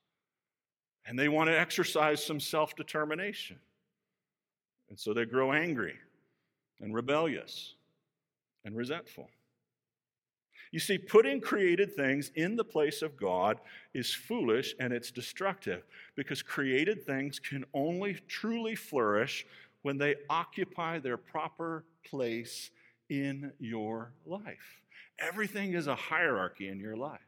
And 1.06 1.18
they 1.18 1.28
want 1.28 1.48
to 1.48 1.58
exercise 1.58 2.22
some 2.22 2.40
self-determination. 2.40 3.58
And 4.90 4.98
so 4.98 5.14
they 5.14 5.24
grow 5.24 5.52
angry 5.52 5.94
and 6.80 6.94
rebellious 6.94 7.74
and 8.64 8.76
resentful. 8.76 9.28
You 10.72 10.80
see, 10.80 10.98
putting 10.98 11.40
created 11.40 11.94
things 11.94 12.30
in 12.34 12.56
the 12.56 12.64
place 12.64 13.00
of 13.00 13.16
God 13.16 13.60
is 13.94 14.12
foolish 14.12 14.74
and 14.80 14.92
it's 14.92 15.10
destructive 15.10 15.84
because 16.16 16.42
created 16.42 17.06
things 17.06 17.38
can 17.38 17.64
only 17.72 18.14
truly 18.28 18.74
flourish 18.74 19.46
when 19.82 19.96
they 19.96 20.16
occupy 20.28 20.98
their 20.98 21.16
proper 21.16 21.84
place 22.04 22.70
in 23.08 23.52
your 23.60 24.12
life. 24.26 24.82
Everything 25.18 25.74
is 25.74 25.86
a 25.86 25.94
hierarchy 25.94 26.68
in 26.68 26.80
your 26.80 26.96
life, 26.96 27.20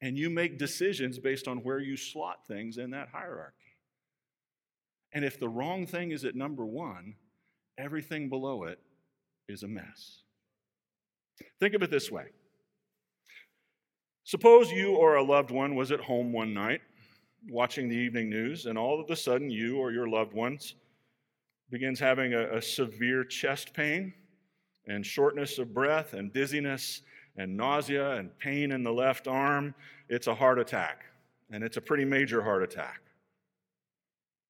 and 0.00 0.16
you 0.16 0.30
make 0.30 0.58
decisions 0.58 1.18
based 1.18 1.48
on 1.48 1.58
where 1.58 1.80
you 1.80 1.96
slot 1.96 2.46
things 2.46 2.78
in 2.78 2.90
that 2.90 3.08
hierarchy. 3.12 3.56
And 5.12 5.24
if 5.24 5.38
the 5.38 5.48
wrong 5.48 5.86
thing 5.86 6.12
is 6.12 6.24
at 6.24 6.36
number 6.36 6.64
one, 6.64 7.16
everything 7.80 8.28
below 8.28 8.64
it 8.64 8.78
is 9.48 9.62
a 9.62 9.68
mess. 9.68 10.22
Think 11.58 11.74
of 11.74 11.82
it 11.82 11.90
this 11.90 12.10
way 12.10 12.26
Suppose 14.24 14.70
you 14.70 14.94
or 14.94 15.16
a 15.16 15.22
loved 15.24 15.50
one 15.50 15.74
was 15.74 15.90
at 15.90 16.00
home 16.00 16.32
one 16.32 16.54
night 16.54 16.80
watching 17.48 17.88
the 17.88 17.96
evening 17.96 18.28
news, 18.28 18.66
and 18.66 18.78
all 18.78 19.00
of 19.00 19.10
a 19.10 19.16
sudden 19.16 19.50
you 19.50 19.78
or 19.78 19.92
your 19.92 20.08
loved 20.08 20.34
ones 20.34 20.74
begins 21.70 21.98
having 21.98 22.34
a, 22.34 22.56
a 22.56 22.62
severe 22.62 23.24
chest 23.24 23.72
pain 23.72 24.12
and 24.86 25.04
shortness 25.04 25.58
of 25.58 25.72
breath 25.72 26.12
and 26.12 26.32
dizziness 26.32 27.02
and 27.36 27.56
nausea 27.56 28.16
and 28.16 28.36
pain 28.38 28.72
in 28.72 28.82
the 28.82 28.92
left 28.92 29.26
arm. 29.26 29.74
It's 30.08 30.26
a 30.26 30.34
heart 30.34 30.58
attack, 30.58 31.04
and 31.50 31.64
it's 31.64 31.76
a 31.76 31.80
pretty 31.80 32.04
major 32.04 32.42
heart 32.42 32.62
attack. 32.62 33.00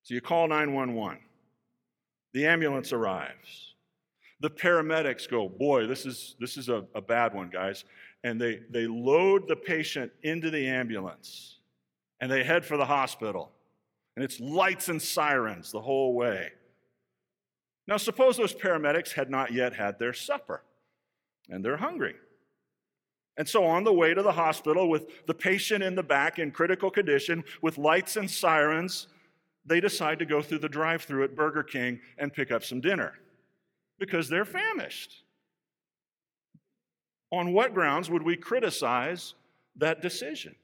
So 0.02 0.14
you 0.14 0.20
call 0.20 0.48
911. 0.48 1.20
The 2.32 2.46
ambulance 2.46 2.92
arrives. 2.92 3.74
The 4.40 4.50
paramedics 4.50 5.28
go, 5.28 5.48
Boy, 5.48 5.86
this 5.86 6.06
is, 6.06 6.36
this 6.40 6.56
is 6.56 6.68
a, 6.68 6.84
a 6.94 7.00
bad 7.00 7.34
one, 7.34 7.50
guys. 7.50 7.84
And 8.24 8.40
they, 8.40 8.60
they 8.70 8.86
load 8.86 9.48
the 9.48 9.56
patient 9.56 10.12
into 10.22 10.50
the 10.50 10.66
ambulance 10.66 11.58
and 12.20 12.30
they 12.30 12.44
head 12.44 12.64
for 12.64 12.76
the 12.76 12.84
hospital. 12.84 13.50
And 14.16 14.24
it's 14.24 14.40
lights 14.40 14.88
and 14.88 15.00
sirens 15.00 15.72
the 15.72 15.80
whole 15.80 16.14
way. 16.14 16.52
Now, 17.86 17.96
suppose 17.96 18.36
those 18.36 18.54
paramedics 18.54 19.12
had 19.12 19.30
not 19.30 19.52
yet 19.52 19.74
had 19.74 19.98
their 19.98 20.12
supper 20.12 20.62
and 21.48 21.64
they're 21.64 21.76
hungry. 21.76 22.14
And 23.36 23.48
so, 23.48 23.64
on 23.64 23.84
the 23.84 23.92
way 23.92 24.12
to 24.12 24.22
the 24.22 24.32
hospital 24.32 24.88
with 24.88 25.26
the 25.26 25.34
patient 25.34 25.82
in 25.82 25.94
the 25.94 26.02
back 26.02 26.38
in 26.38 26.50
critical 26.50 26.90
condition, 26.90 27.42
with 27.62 27.78
lights 27.78 28.16
and 28.16 28.30
sirens, 28.30 29.06
they 29.64 29.80
decide 29.80 30.18
to 30.18 30.26
go 30.26 30.42
through 30.42 30.58
the 30.58 30.68
drive 30.68 31.02
through 31.02 31.24
at 31.24 31.36
Burger 31.36 31.62
King 31.62 32.00
and 32.18 32.32
pick 32.32 32.50
up 32.50 32.64
some 32.64 32.80
dinner 32.80 33.14
because 33.98 34.28
they're 34.28 34.44
famished. 34.44 35.22
On 37.30 37.52
what 37.52 37.74
grounds 37.74 38.10
would 38.10 38.22
we 38.22 38.36
criticize 38.36 39.34
that 39.76 40.02
decision? 40.02 40.54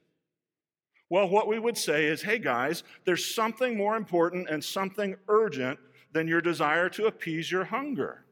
Well, 1.09 1.29
what 1.29 1.47
we 1.47 1.59
would 1.59 1.77
say 1.77 2.05
is 2.05 2.21
hey, 2.21 2.39
guys, 2.39 2.83
there's 3.05 3.33
something 3.33 3.77
more 3.77 3.95
important 3.95 4.49
and 4.49 4.63
something 4.63 5.15
urgent 5.29 5.79
than 6.11 6.27
your 6.27 6.41
desire 6.41 6.89
to 6.89 7.05
appease 7.05 7.51
your 7.51 7.63
hunger. 7.63 8.25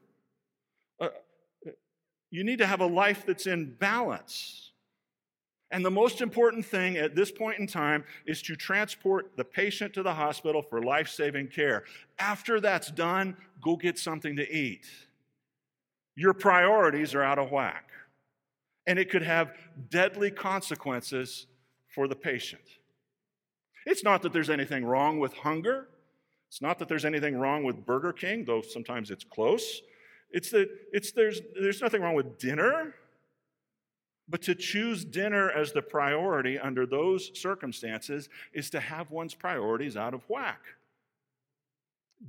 Uh, 1.00 1.08
you 2.30 2.44
need 2.44 2.58
to 2.58 2.66
have 2.66 2.80
a 2.80 2.86
life 2.86 3.24
that's 3.26 3.46
in 3.46 3.74
balance. 3.74 4.65
And 5.70 5.84
the 5.84 5.90
most 5.90 6.20
important 6.20 6.64
thing 6.64 6.96
at 6.96 7.16
this 7.16 7.32
point 7.32 7.58
in 7.58 7.66
time 7.66 8.04
is 8.24 8.40
to 8.42 8.54
transport 8.54 9.32
the 9.36 9.44
patient 9.44 9.94
to 9.94 10.02
the 10.02 10.14
hospital 10.14 10.62
for 10.62 10.82
life 10.82 11.08
saving 11.08 11.48
care. 11.48 11.84
After 12.18 12.60
that's 12.60 12.90
done, 12.90 13.36
go 13.60 13.76
get 13.76 13.98
something 13.98 14.36
to 14.36 14.50
eat. 14.50 14.86
Your 16.14 16.34
priorities 16.34 17.14
are 17.14 17.22
out 17.22 17.38
of 17.38 17.50
whack, 17.50 17.90
and 18.86 18.98
it 18.98 19.10
could 19.10 19.22
have 19.22 19.52
deadly 19.90 20.30
consequences 20.30 21.46
for 21.94 22.06
the 22.06 22.16
patient. 22.16 22.62
It's 23.86 24.04
not 24.04 24.22
that 24.22 24.32
there's 24.32 24.50
anything 24.50 24.84
wrong 24.84 25.18
with 25.18 25.32
hunger. 25.34 25.88
It's 26.48 26.62
not 26.62 26.78
that 26.78 26.88
there's 26.88 27.04
anything 27.04 27.36
wrong 27.36 27.64
with 27.64 27.84
Burger 27.84 28.12
King, 28.12 28.44
though 28.44 28.62
sometimes 28.62 29.10
it's 29.10 29.24
close. 29.24 29.82
It's 30.30 30.50
that 30.50 30.68
it's, 30.92 31.12
there's, 31.12 31.40
there's 31.60 31.82
nothing 31.82 32.02
wrong 32.02 32.14
with 32.14 32.38
dinner. 32.38 32.94
But 34.28 34.42
to 34.42 34.54
choose 34.54 35.04
dinner 35.04 35.50
as 35.50 35.72
the 35.72 35.82
priority 35.82 36.58
under 36.58 36.84
those 36.84 37.30
circumstances 37.38 38.28
is 38.52 38.70
to 38.70 38.80
have 38.80 39.10
one's 39.10 39.34
priorities 39.34 39.96
out 39.96 40.14
of 40.14 40.28
whack. 40.28 40.60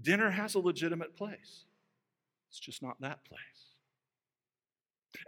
Dinner 0.02 0.30
has 0.30 0.56
a 0.56 0.60
legitimate 0.60 1.16
place, 1.16 1.66
it's 2.50 2.60
just 2.60 2.84
not 2.84 3.00
that 3.02 3.24
place. 3.26 3.40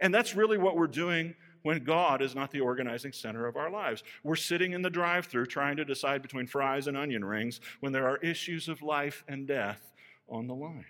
And 0.00 0.14
that's 0.14 0.36
really 0.36 0.58
what 0.58 0.76
we're 0.76 0.86
doing 0.86 1.34
when 1.62 1.84
God 1.84 2.22
is 2.22 2.34
not 2.34 2.50
the 2.50 2.60
organizing 2.60 3.12
center 3.12 3.46
of 3.46 3.56
our 3.56 3.70
lives. 3.70 4.02
We're 4.22 4.36
sitting 4.36 4.72
in 4.72 4.82
the 4.82 4.90
drive 4.90 5.26
through 5.26 5.46
trying 5.46 5.76
to 5.76 5.84
decide 5.84 6.22
between 6.22 6.46
fries 6.46 6.86
and 6.86 6.96
onion 6.96 7.24
rings 7.24 7.60
when 7.80 7.92
there 7.92 8.08
are 8.08 8.16
issues 8.18 8.68
of 8.68 8.82
life 8.82 9.24
and 9.28 9.46
death 9.46 9.92
on 10.28 10.46
the 10.46 10.54
line. 10.54 10.86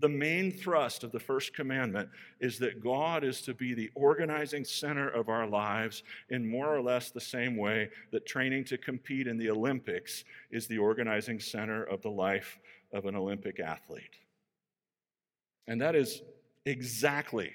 The 0.00 0.08
main 0.08 0.50
thrust 0.50 1.04
of 1.04 1.12
the 1.12 1.20
first 1.20 1.54
commandment 1.54 2.08
is 2.40 2.58
that 2.58 2.82
God 2.82 3.22
is 3.22 3.42
to 3.42 3.52
be 3.52 3.74
the 3.74 3.90
organizing 3.94 4.64
center 4.64 5.08
of 5.08 5.28
our 5.28 5.46
lives 5.46 6.02
in 6.30 6.48
more 6.48 6.74
or 6.74 6.80
less 6.80 7.10
the 7.10 7.20
same 7.20 7.56
way 7.56 7.90
that 8.10 8.26
training 8.26 8.64
to 8.64 8.78
compete 8.78 9.26
in 9.26 9.36
the 9.36 9.50
Olympics 9.50 10.24
is 10.50 10.66
the 10.66 10.78
organizing 10.78 11.38
center 11.38 11.84
of 11.84 12.00
the 12.00 12.10
life 12.10 12.58
of 12.92 13.04
an 13.04 13.14
Olympic 13.14 13.60
athlete. 13.60 14.16
And 15.66 15.80
that 15.82 15.94
is 15.94 16.22
exactly 16.64 17.52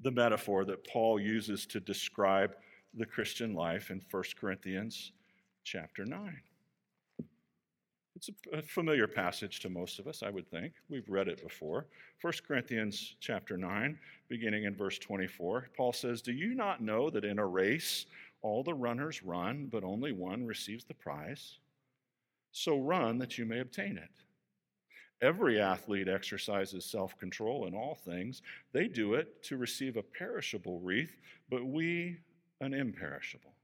the 0.00 0.10
metaphor 0.10 0.64
that 0.64 0.86
Paul 0.86 1.20
uses 1.20 1.66
to 1.66 1.80
describe 1.80 2.56
the 2.94 3.06
Christian 3.06 3.54
life 3.54 3.90
in 3.90 4.00
1 4.10 4.22
Corinthians 4.40 5.12
chapter 5.62 6.06
9. 6.06 6.40
It's 8.20 8.28
a 8.52 8.60
familiar 8.60 9.06
passage 9.06 9.60
to 9.60 9.70
most 9.70 9.98
of 9.98 10.06
us, 10.06 10.22
I 10.22 10.28
would 10.28 10.46
think. 10.50 10.74
We've 10.90 11.08
read 11.08 11.26
it 11.26 11.42
before. 11.42 11.86
1 12.20 12.32
Corinthians 12.46 13.14
chapter 13.18 13.56
9, 13.56 13.98
beginning 14.28 14.64
in 14.64 14.76
verse 14.76 14.98
24, 14.98 15.70
Paul 15.74 15.94
says, 15.94 16.20
Do 16.20 16.32
you 16.32 16.54
not 16.54 16.82
know 16.82 17.08
that 17.08 17.24
in 17.24 17.38
a 17.38 17.46
race 17.46 18.04
all 18.42 18.62
the 18.62 18.74
runners 18.74 19.22
run, 19.22 19.68
but 19.72 19.84
only 19.84 20.12
one 20.12 20.44
receives 20.44 20.84
the 20.84 20.92
prize? 20.92 21.60
So 22.52 22.78
run 22.78 23.16
that 23.20 23.38
you 23.38 23.46
may 23.46 23.60
obtain 23.60 23.96
it. 23.96 24.10
Every 25.22 25.58
athlete 25.58 26.08
exercises 26.08 26.84
self 26.84 27.16
control 27.16 27.66
in 27.68 27.74
all 27.74 27.94
things. 27.94 28.42
They 28.72 28.86
do 28.86 29.14
it 29.14 29.42
to 29.44 29.56
receive 29.56 29.96
a 29.96 30.02
perishable 30.02 30.78
wreath, 30.80 31.16
but 31.48 31.64
we 31.64 32.18
an 32.60 32.74
imperishable. 32.74 33.54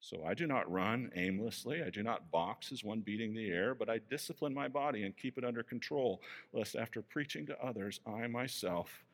So 0.00 0.24
I 0.26 0.32
do 0.32 0.46
not 0.46 0.70
run 0.70 1.10
aimlessly. 1.14 1.82
I 1.82 1.90
do 1.90 2.02
not 2.02 2.30
box 2.30 2.72
as 2.72 2.82
one 2.82 3.00
beating 3.00 3.34
the 3.34 3.50
air, 3.50 3.74
but 3.74 3.90
I 3.90 4.00
discipline 4.08 4.54
my 4.54 4.66
body 4.66 5.04
and 5.04 5.16
keep 5.16 5.36
it 5.36 5.44
under 5.44 5.62
control, 5.62 6.22
lest 6.54 6.74
after 6.74 7.02
preaching 7.02 7.46
to 7.46 7.64
others, 7.64 8.00
I 8.06 8.26
myself 8.26 9.04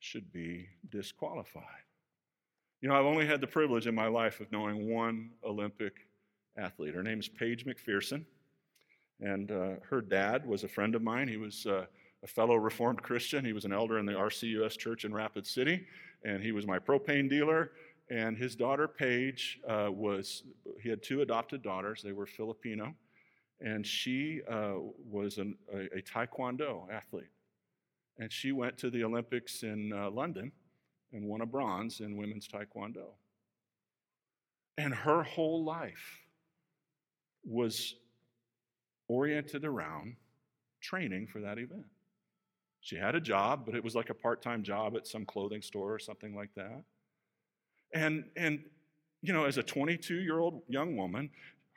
should 0.00 0.30
be 0.32 0.68
disqualified. 0.90 1.64
You 2.82 2.90
know, 2.90 2.94
I've 2.94 3.06
only 3.06 3.26
had 3.26 3.40
the 3.40 3.46
privilege 3.46 3.86
in 3.86 3.94
my 3.94 4.08
life 4.08 4.40
of 4.40 4.52
knowing 4.52 4.90
one 4.92 5.30
Olympic 5.42 6.06
athlete. 6.58 6.94
Her 6.94 7.02
name 7.02 7.20
is 7.20 7.28
Paige 7.28 7.64
McPherson. 7.64 8.26
And 9.20 9.50
uh, 9.50 9.76
her 9.88 10.02
dad 10.02 10.46
was 10.46 10.64
a 10.64 10.68
friend 10.68 10.94
of 10.94 11.02
mine. 11.02 11.28
He 11.28 11.38
was 11.38 11.64
uh, 11.64 11.86
a 12.22 12.26
fellow 12.26 12.56
Reformed 12.56 13.02
Christian. 13.02 13.44
He 13.44 13.54
was 13.54 13.64
an 13.64 13.72
elder 13.72 13.98
in 13.98 14.04
the 14.04 14.12
RCUS 14.12 14.76
church 14.76 15.06
in 15.06 15.14
Rapid 15.14 15.46
City. 15.46 15.86
And 16.24 16.42
he 16.42 16.52
was 16.52 16.66
my 16.66 16.78
propane 16.78 17.30
dealer. 17.30 17.70
And 18.10 18.36
his 18.36 18.54
daughter, 18.54 18.86
Paige, 18.86 19.60
uh, 19.68 19.88
was, 19.90 20.42
he 20.82 20.88
had 20.88 21.02
two 21.02 21.22
adopted 21.22 21.62
daughters. 21.62 22.02
They 22.02 22.12
were 22.12 22.26
Filipino. 22.26 22.94
And 23.60 23.86
she 23.86 24.42
uh, 24.50 24.74
was 25.10 25.38
an, 25.38 25.56
a, 25.72 25.98
a, 25.98 26.02
Taekwondo 26.02 26.90
athlete. 26.92 27.30
And 28.18 28.30
she 28.30 28.52
went 28.52 28.76
to 28.78 28.90
the 28.90 29.04
Olympics 29.04 29.62
in 29.62 29.92
uh, 29.92 30.10
London 30.10 30.52
and 31.12 31.24
won 31.24 31.40
a 31.40 31.46
bronze 31.46 32.00
in 32.00 32.16
women's 32.16 32.46
Taekwondo. 32.46 33.14
And 34.76 34.92
her 34.92 35.22
whole 35.22 35.64
life 35.64 36.20
was 37.44 37.94
oriented 39.08 39.64
around 39.64 40.16
training 40.80 41.26
for 41.26 41.40
that 41.40 41.58
event. 41.58 41.86
She 42.80 42.96
had 42.96 43.14
a 43.14 43.20
job, 43.20 43.64
but 43.64 43.74
it 43.74 43.82
was 43.82 43.94
like 43.94 44.10
a 44.10 44.14
part 44.14 44.42
time 44.42 44.62
job 44.62 44.94
at 44.96 45.06
some 45.06 45.24
clothing 45.24 45.62
store 45.62 45.94
or 45.94 45.98
something 45.98 46.34
like 46.34 46.50
that. 46.54 46.82
And, 47.94 48.24
and 48.36 48.60
you 49.22 49.32
know, 49.32 49.44
as 49.44 49.56
a 49.56 49.62
22 49.62 50.16
year 50.16 50.40
old 50.40 50.62
young 50.68 50.96
woman, 50.96 51.30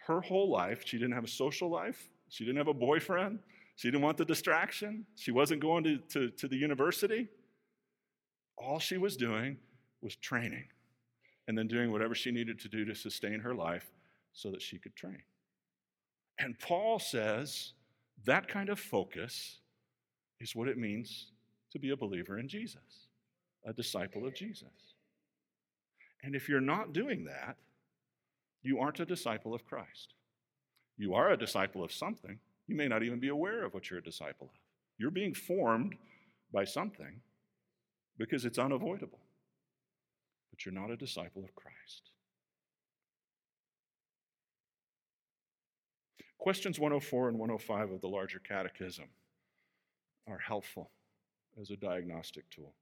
her 0.07 0.21
whole 0.21 0.49
life, 0.49 0.81
she 0.85 0.97
didn't 0.97 1.13
have 1.13 1.23
a 1.23 1.29
social 1.29 1.69
life, 1.69 2.09
she 2.29 2.43
didn't 2.43 2.57
have 2.57 2.67
a 2.67 2.73
boyfriend, 2.73 3.39
she 3.75 3.89
didn't 3.89 4.01
want 4.01 4.17
the 4.17 4.25
distraction, 4.25 5.05
she 5.15 5.31
wasn't 5.31 5.61
going 5.61 5.83
to, 5.83 5.97
to, 6.09 6.29
to 6.31 6.47
the 6.47 6.57
university. 6.57 7.27
All 8.57 8.79
she 8.79 8.97
was 8.97 9.15
doing 9.15 9.57
was 10.01 10.15
training 10.15 10.65
and 11.47 11.57
then 11.57 11.67
doing 11.67 11.91
whatever 11.91 12.15
she 12.15 12.31
needed 12.31 12.59
to 12.61 12.67
do 12.67 12.83
to 12.85 12.95
sustain 12.95 13.39
her 13.39 13.53
life 13.53 13.91
so 14.33 14.51
that 14.51 14.61
she 14.61 14.77
could 14.77 14.95
train. 14.95 15.21
And 16.39 16.57
Paul 16.59 16.99
says 16.99 17.73
that 18.25 18.47
kind 18.47 18.69
of 18.69 18.79
focus 18.79 19.59
is 20.39 20.55
what 20.55 20.67
it 20.67 20.77
means 20.77 21.31
to 21.71 21.79
be 21.79 21.91
a 21.91 21.97
believer 21.97 22.39
in 22.39 22.47
Jesus, 22.47 23.07
a 23.65 23.73
disciple 23.73 24.25
of 24.25 24.33
Jesus. 24.33 24.96
And 26.23 26.35
if 26.35 26.49
you're 26.49 26.59
not 26.59 26.93
doing 26.93 27.25
that, 27.25 27.57
you 28.61 28.79
aren't 28.79 28.99
a 28.99 29.05
disciple 29.05 29.53
of 29.53 29.65
Christ. 29.65 30.13
You 30.97 31.13
are 31.13 31.31
a 31.31 31.37
disciple 31.37 31.83
of 31.83 31.91
something. 31.91 32.39
You 32.67 32.75
may 32.75 32.87
not 32.87 33.03
even 33.03 33.19
be 33.19 33.29
aware 33.29 33.63
of 33.63 33.73
what 33.73 33.89
you're 33.89 33.99
a 33.99 34.03
disciple 34.03 34.49
of. 34.51 34.59
You're 34.97 35.11
being 35.11 35.33
formed 35.33 35.95
by 36.51 36.65
something 36.65 37.21
because 38.17 38.45
it's 38.45 38.57
unavoidable. 38.57 39.19
But 40.49 40.65
you're 40.65 40.73
not 40.73 40.91
a 40.91 40.97
disciple 40.97 41.43
of 41.43 41.55
Christ. 41.55 42.11
Questions 46.39 46.79
104 46.79 47.29
and 47.29 47.39
105 47.39 47.91
of 47.91 48.01
the 48.01 48.07
larger 48.07 48.39
catechism 48.39 49.05
are 50.27 50.39
helpful 50.39 50.91
as 51.59 51.69
a 51.69 51.75
diagnostic 51.75 52.49
tool. 52.49 52.73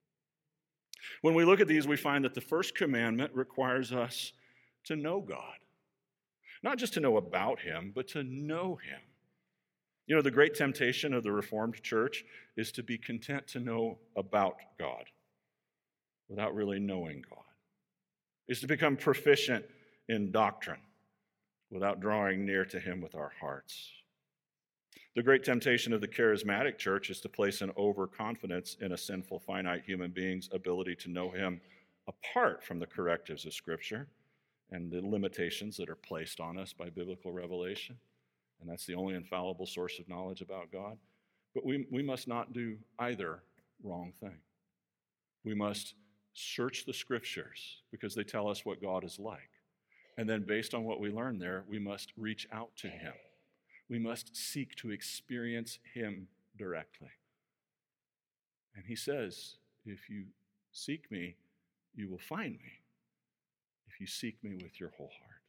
When 1.22 1.34
we 1.34 1.46
look 1.46 1.60
at 1.60 1.68
these, 1.68 1.88
we 1.88 1.98
find 1.98 2.26
that 2.26 2.34
the 2.34 2.42
first 2.42 2.76
commandment 2.76 3.34
requires 3.34 3.92
us 3.92 4.34
to 4.86 4.96
know 4.96 5.20
God. 5.20 5.58
Not 6.64 6.78
just 6.78 6.94
to 6.94 7.00
know 7.00 7.18
about 7.18 7.60
Him, 7.60 7.92
but 7.94 8.08
to 8.10 8.24
know 8.24 8.76
Him. 8.76 9.00
You 10.08 10.16
know, 10.16 10.22
the 10.22 10.32
great 10.32 10.56
temptation 10.56 11.14
of 11.14 11.24
the 11.24 11.32
Reformed 11.32 11.82
Church 11.82 12.24
is 12.56 12.72
to 12.74 12.84
be 12.84 12.98
content 12.98 13.48
to 13.50 13.60
know 13.60 13.98
about 14.16 14.58
God 14.80 15.06
without 16.30 16.56
really 16.56 16.80
knowing 16.80 17.24
God, 17.30 17.44
is 18.48 18.60
to 18.62 18.68
become 18.68 18.98
proficient 18.98 19.66
in 20.08 20.32
doctrine 20.32 20.80
without 21.72 22.00
drawing 22.00 22.46
near 22.46 22.66
to 22.66 22.80
Him 22.80 23.02
with 23.02 23.16
our 23.16 23.32
hearts. 23.40 23.92
The 25.16 25.24
great 25.24 25.44
temptation 25.44 25.94
of 25.94 26.02
the 26.02 26.08
charismatic 26.08 26.78
church 26.78 27.10
is 27.10 27.22
to 27.22 27.30
place 27.30 27.62
an 27.62 27.72
overconfidence 27.78 28.76
in 28.82 28.92
a 28.92 28.98
sinful, 28.98 29.40
finite 29.40 29.84
human 29.86 30.12
being's 30.12 30.50
ability 30.52 30.96
to 30.98 31.10
know 31.10 31.32
Him 31.32 31.62
apart 32.08 32.64
from 32.64 32.80
the 32.80 32.86
correctives 32.86 33.46
of 33.46 33.54
Scripture 33.54 34.08
and 34.72 34.92
the 34.92 35.02
limitations 35.02 35.78
that 35.78 35.90
are 35.90 35.96
placed 35.96 36.40
on 36.40 36.58
us 36.58 36.74
by 36.74 36.90
biblical 36.90 37.32
revelation. 37.32 37.98
And 38.60 38.70
that's 38.70 38.86
the 38.86 38.96
only 38.96 39.16
infallible 39.16 39.66
source 39.66 40.00
of 40.00 40.10
knowledge 40.10 40.42
about 40.42 40.72
God. 40.72 40.98
But 41.54 41.66
we, 41.66 41.86
we 41.92 42.04
must 42.04 42.28
not 42.28 42.54
do 42.54 42.78
either 43.00 43.42
wrong 43.84 44.12
thing. 44.20 44.38
We 45.44 45.56
must 45.56 45.94
search 46.34 46.86
the 46.86 46.94
Scriptures 46.94 47.78
because 47.92 48.16
they 48.16 48.24
tell 48.24 48.50
us 48.50 48.66
what 48.66 48.82
God 48.82 49.04
is 49.04 49.20
like. 49.20 49.50
And 50.18 50.30
then, 50.30 50.44
based 50.44 50.74
on 50.74 50.84
what 50.84 51.00
we 51.00 51.10
learn 51.10 51.40
there, 51.40 51.64
we 51.70 51.80
must 51.80 52.12
reach 52.18 52.48
out 52.52 52.76
to 52.78 52.88
Him. 52.88 53.14
We 53.90 54.00
must 54.00 54.36
seek 54.36 54.76
to 54.76 54.92
experience 54.92 55.80
Him 55.94 56.28
directly. 56.58 57.10
And 58.76 58.86
He 58.86 58.96
says, 58.96 59.56
If 59.86 60.10
you 60.10 60.26
seek 60.72 61.12
me, 61.12 61.36
you 61.96 62.10
will 62.10 62.20
find 62.20 62.54
me. 62.54 62.80
If 63.88 64.00
you 64.00 64.08
seek 64.08 64.44
me 64.44 64.56
with 64.56 64.80
your 64.80 64.92
whole 64.98 65.12
heart. 65.20 65.42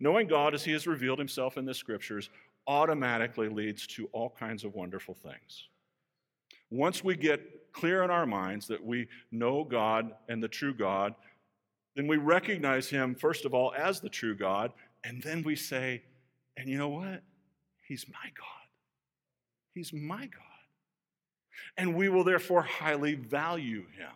Knowing 0.00 0.26
God 0.26 0.54
as 0.54 0.64
He 0.64 0.72
has 0.72 0.86
revealed 0.86 1.18
Himself 1.18 1.56
in 1.56 1.64
the 1.64 1.74
Scriptures 1.74 2.30
automatically 2.66 3.48
leads 3.48 3.86
to 3.86 4.06
all 4.12 4.34
kinds 4.38 4.64
of 4.64 4.74
wonderful 4.74 5.14
things. 5.14 5.68
Once 6.70 7.02
we 7.02 7.16
get 7.16 7.72
clear 7.72 8.02
in 8.02 8.10
our 8.10 8.26
minds 8.26 8.66
that 8.66 8.84
we 8.84 9.08
know 9.30 9.64
God 9.64 10.12
and 10.28 10.42
the 10.42 10.48
true 10.48 10.74
God 10.74 11.14
then 11.98 12.06
we 12.06 12.16
recognize 12.16 12.88
him, 12.88 13.16
first 13.16 13.44
of 13.44 13.54
all, 13.54 13.74
as 13.76 14.00
the 14.00 14.08
true 14.08 14.36
God, 14.36 14.72
and 15.02 15.20
then 15.20 15.42
we 15.42 15.56
say, 15.56 16.02
and 16.58 16.68
you 16.68 16.76
know 16.76 16.88
what? 16.88 17.22
He's 17.86 18.04
my 18.08 18.30
God. 18.36 18.68
He's 19.72 19.92
my 19.92 20.26
God. 20.26 20.42
And 21.76 21.94
we 21.94 22.08
will 22.08 22.24
therefore 22.24 22.62
highly 22.62 23.14
value 23.14 23.86
him. 23.96 24.10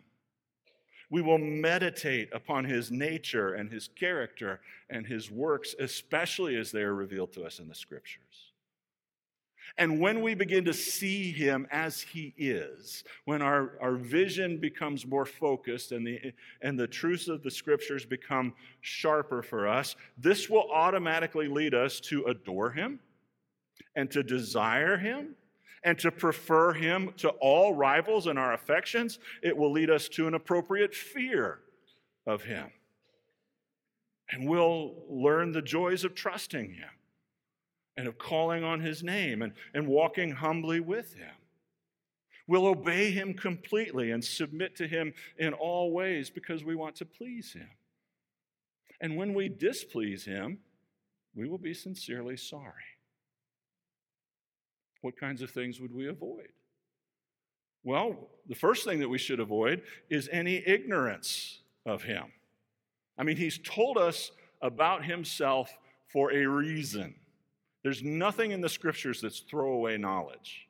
We 1.08 1.22
will 1.22 1.38
meditate 1.38 2.30
upon 2.32 2.64
his 2.64 2.90
nature 2.90 3.54
and 3.54 3.70
his 3.70 3.88
character 3.88 4.60
and 4.90 5.06
his 5.06 5.30
works, 5.30 5.74
especially 5.78 6.56
as 6.56 6.72
they 6.72 6.82
are 6.82 6.94
revealed 6.94 7.32
to 7.34 7.44
us 7.44 7.60
in 7.60 7.68
the 7.68 7.74
scriptures. 7.74 8.51
And 9.78 10.00
when 10.00 10.20
we 10.20 10.34
begin 10.34 10.64
to 10.66 10.74
see 10.74 11.32
him 11.32 11.66
as 11.70 12.00
he 12.00 12.34
is, 12.36 13.04
when 13.24 13.40
our, 13.40 13.78
our 13.80 13.96
vision 13.96 14.58
becomes 14.58 15.06
more 15.06 15.24
focused 15.24 15.92
and 15.92 16.06
the, 16.06 16.32
and 16.60 16.78
the 16.78 16.86
truths 16.86 17.28
of 17.28 17.42
the 17.42 17.50
scriptures 17.50 18.04
become 18.04 18.54
sharper 18.80 19.42
for 19.42 19.66
us, 19.66 19.96
this 20.18 20.50
will 20.50 20.70
automatically 20.70 21.48
lead 21.48 21.74
us 21.74 22.00
to 22.00 22.24
adore 22.24 22.70
him 22.70 23.00
and 23.96 24.10
to 24.10 24.22
desire 24.22 24.98
him 24.98 25.34
and 25.84 25.98
to 25.98 26.10
prefer 26.10 26.72
him 26.72 27.12
to 27.16 27.30
all 27.40 27.74
rivals 27.74 28.26
in 28.26 28.38
our 28.38 28.52
affections. 28.52 29.18
It 29.42 29.56
will 29.56 29.72
lead 29.72 29.90
us 29.90 30.08
to 30.10 30.28
an 30.28 30.34
appropriate 30.34 30.94
fear 30.94 31.60
of 32.26 32.42
him. 32.42 32.70
And 34.30 34.48
we'll 34.48 34.94
learn 35.08 35.52
the 35.52 35.62
joys 35.62 36.04
of 36.04 36.14
trusting 36.14 36.74
him 36.74 36.88
and 37.96 38.08
of 38.08 38.18
calling 38.18 38.64
on 38.64 38.80
his 38.80 39.02
name 39.02 39.42
and, 39.42 39.52
and 39.74 39.86
walking 39.86 40.32
humbly 40.32 40.80
with 40.80 41.14
him. 41.14 41.34
We'll 42.46 42.66
obey 42.66 43.10
him 43.10 43.34
completely 43.34 44.10
and 44.10 44.24
submit 44.24 44.76
to 44.76 44.88
him 44.88 45.14
in 45.38 45.52
all 45.52 45.92
ways 45.92 46.30
because 46.30 46.64
we 46.64 46.74
want 46.74 46.96
to 46.96 47.04
please 47.04 47.52
him. 47.52 47.68
And 49.00 49.16
when 49.16 49.34
we 49.34 49.48
displease 49.48 50.24
him, 50.24 50.58
we 51.34 51.48
will 51.48 51.58
be 51.58 51.74
sincerely 51.74 52.36
sorry. 52.36 52.72
What 55.00 55.18
kinds 55.18 55.42
of 55.42 55.50
things 55.50 55.80
would 55.80 55.94
we 55.94 56.08
avoid? 56.08 56.48
Well, 57.84 58.30
the 58.48 58.54
first 58.54 58.84
thing 58.84 59.00
that 59.00 59.08
we 59.08 59.18
should 59.18 59.40
avoid 59.40 59.82
is 60.08 60.28
any 60.30 60.62
ignorance 60.66 61.60
of 61.84 62.02
him. 62.02 62.24
I 63.18 63.24
mean, 63.24 63.36
he's 63.36 63.58
told 63.58 63.98
us 63.98 64.30
about 64.60 65.04
himself 65.04 65.76
for 66.06 66.32
a 66.32 66.46
reason. 66.46 67.14
There's 67.82 68.02
nothing 68.02 68.52
in 68.52 68.60
the 68.60 68.68
scriptures 68.68 69.20
that's 69.20 69.40
throwaway 69.40 69.96
knowledge. 69.98 70.68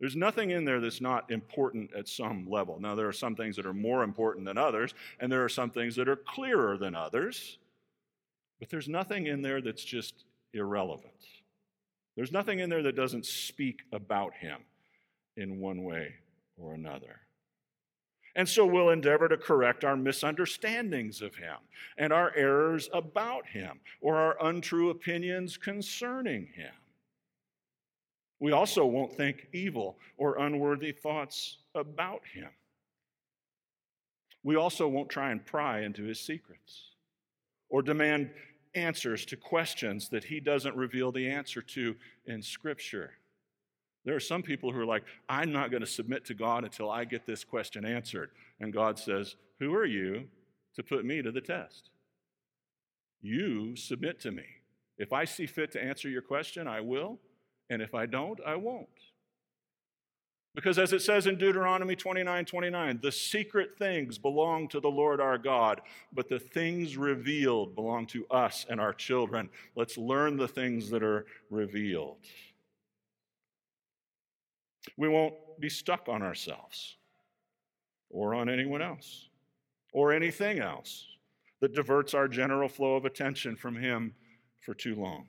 There's 0.00 0.16
nothing 0.16 0.50
in 0.50 0.64
there 0.64 0.80
that's 0.80 1.00
not 1.00 1.30
important 1.30 1.90
at 1.94 2.08
some 2.08 2.48
level. 2.48 2.78
Now, 2.78 2.94
there 2.94 3.08
are 3.08 3.12
some 3.12 3.34
things 3.34 3.56
that 3.56 3.66
are 3.66 3.72
more 3.72 4.02
important 4.02 4.44
than 4.44 4.58
others, 4.58 4.94
and 5.20 5.32
there 5.32 5.44
are 5.44 5.48
some 5.48 5.70
things 5.70 5.96
that 5.96 6.08
are 6.08 6.16
clearer 6.16 6.76
than 6.76 6.94
others, 6.94 7.58
but 8.58 8.68
there's 8.68 8.88
nothing 8.88 9.26
in 9.26 9.40
there 9.42 9.62
that's 9.62 9.84
just 9.84 10.24
irrelevant. 10.52 11.12
There's 12.14 12.32
nothing 12.32 12.60
in 12.60 12.70
there 12.70 12.82
that 12.82 12.96
doesn't 12.96 13.26
speak 13.26 13.80
about 13.92 14.34
him 14.34 14.58
in 15.36 15.60
one 15.60 15.84
way 15.84 16.14
or 16.56 16.74
another. 16.74 17.20
And 18.36 18.46
so 18.46 18.66
we'll 18.66 18.90
endeavor 18.90 19.28
to 19.28 19.38
correct 19.38 19.82
our 19.82 19.96
misunderstandings 19.96 21.22
of 21.22 21.34
him 21.34 21.56
and 21.96 22.12
our 22.12 22.32
errors 22.36 22.90
about 22.92 23.46
him 23.46 23.80
or 24.02 24.16
our 24.16 24.36
untrue 24.46 24.90
opinions 24.90 25.56
concerning 25.56 26.46
him. 26.54 26.72
We 28.38 28.52
also 28.52 28.84
won't 28.84 29.16
think 29.16 29.48
evil 29.54 29.96
or 30.18 30.36
unworthy 30.38 30.92
thoughts 30.92 31.56
about 31.74 32.20
him. 32.30 32.50
We 34.42 34.56
also 34.56 34.86
won't 34.86 35.08
try 35.08 35.30
and 35.30 35.44
pry 35.44 35.80
into 35.80 36.04
his 36.04 36.20
secrets 36.20 36.90
or 37.70 37.80
demand 37.80 38.30
answers 38.74 39.24
to 39.24 39.36
questions 39.36 40.10
that 40.10 40.24
he 40.24 40.40
doesn't 40.40 40.76
reveal 40.76 41.10
the 41.10 41.30
answer 41.30 41.62
to 41.62 41.96
in 42.26 42.42
Scripture. 42.42 43.12
There 44.06 44.14
are 44.14 44.20
some 44.20 44.42
people 44.42 44.72
who 44.72 44.80
are 44.80 44.86
like, 44.86 45.02
I'm 45.28 45.52
not 45.52 45.72
going 45.72 45.82
to 45.82 45.86
submit 45.86 46.24
to 46.26 46.34
God 46.34 46.62
until 46.62 46.88
I 46.88 47.04
get 47.04 47.26
this 47.26 47.42
question 47.42 47.84
answered. 47.84 48.30
And 48.60 48.72
God 48.72 49.00
says, 49.00 49.34
Who 49.58 49.74
are 49.74 49.84
you 49.84 50.28
to 50.76 50.82
put 50.84 51.04
me 51.04 51.20
to 51.22 51.32
the 51.32 51.40
test? 51.40 51.90
You 53.20 53.74
submit 53.74 54.20
to 54.20 54.30
me. 54.30 54.44
If 54.96 55.12
I 55.12 55.24
see 55.24 55.46
fit 55.46 55.72
to 55.72 55.82
answer 55.82 56.08
your 56.08 56.22
question, 56.22 56.68
I 56.68 56.80
will. 56.80 57.18
And 57.68 57.82
if 57.82 57.96
I 57.96 58.06
don't, 58.06 58.38
I 58.46 58.54
won't. 58.54 58.88
Because 60.54 60.78
as 60.78 60.92
it 60.92 61.02
says 61.02 61.26
in 61.26 61.36
Deuteronomy 61.36 61.96
29 61.96 62.44
29, 62.44 63.00
the 63.02 63.12
secret 63.12 63.76
things 63.76 64.18
belong 64.18 64.68
to 64.68 64.78
the 64.78 64.88
Lord 64.88 65.20
our 65.20 65.36
God, 65.36 65.80
but 66.14 66.28
the 66.28 66.38
things 66.38 66.96
revealed 66.96 67.74
belong 67.74 68.06
to 68.06 68.24
us 68.28 68.64
and 68.70 68.80
our 68.80 68.94
children. 68.94 69.50
Let's 69.74 69.98
learn 69.98 70.36
the 70.36 70.48
things 70.48 70.90
that 70.90 71.02
are 71.02 71.26
revealed. 71.50 72.18
We 74.96 75.08
won't 75.08 75.34
be 75.60 75.68
stuck 75.68 76.08
on 76.08 76.22
ourselves 76.22 76.96
or 78.10 78.34
on 78.34 78.48
anyone 78.48 78.82
else 78.82 79.28
or 79.92 80.12
anything 80.12 80.58
else 80.58 81.06
that 81.60 81.74
diverts 81.74 82.14
our 82.14 82.28
general 82.28 82.68
flow 82.68 82.96
of 82.96 83.04
attention 83.04 83.56
from 83.56 83.76
Him 83.76 84.14
for 84.60 84.74
too 84.74 84.94
long. 84.94 85.28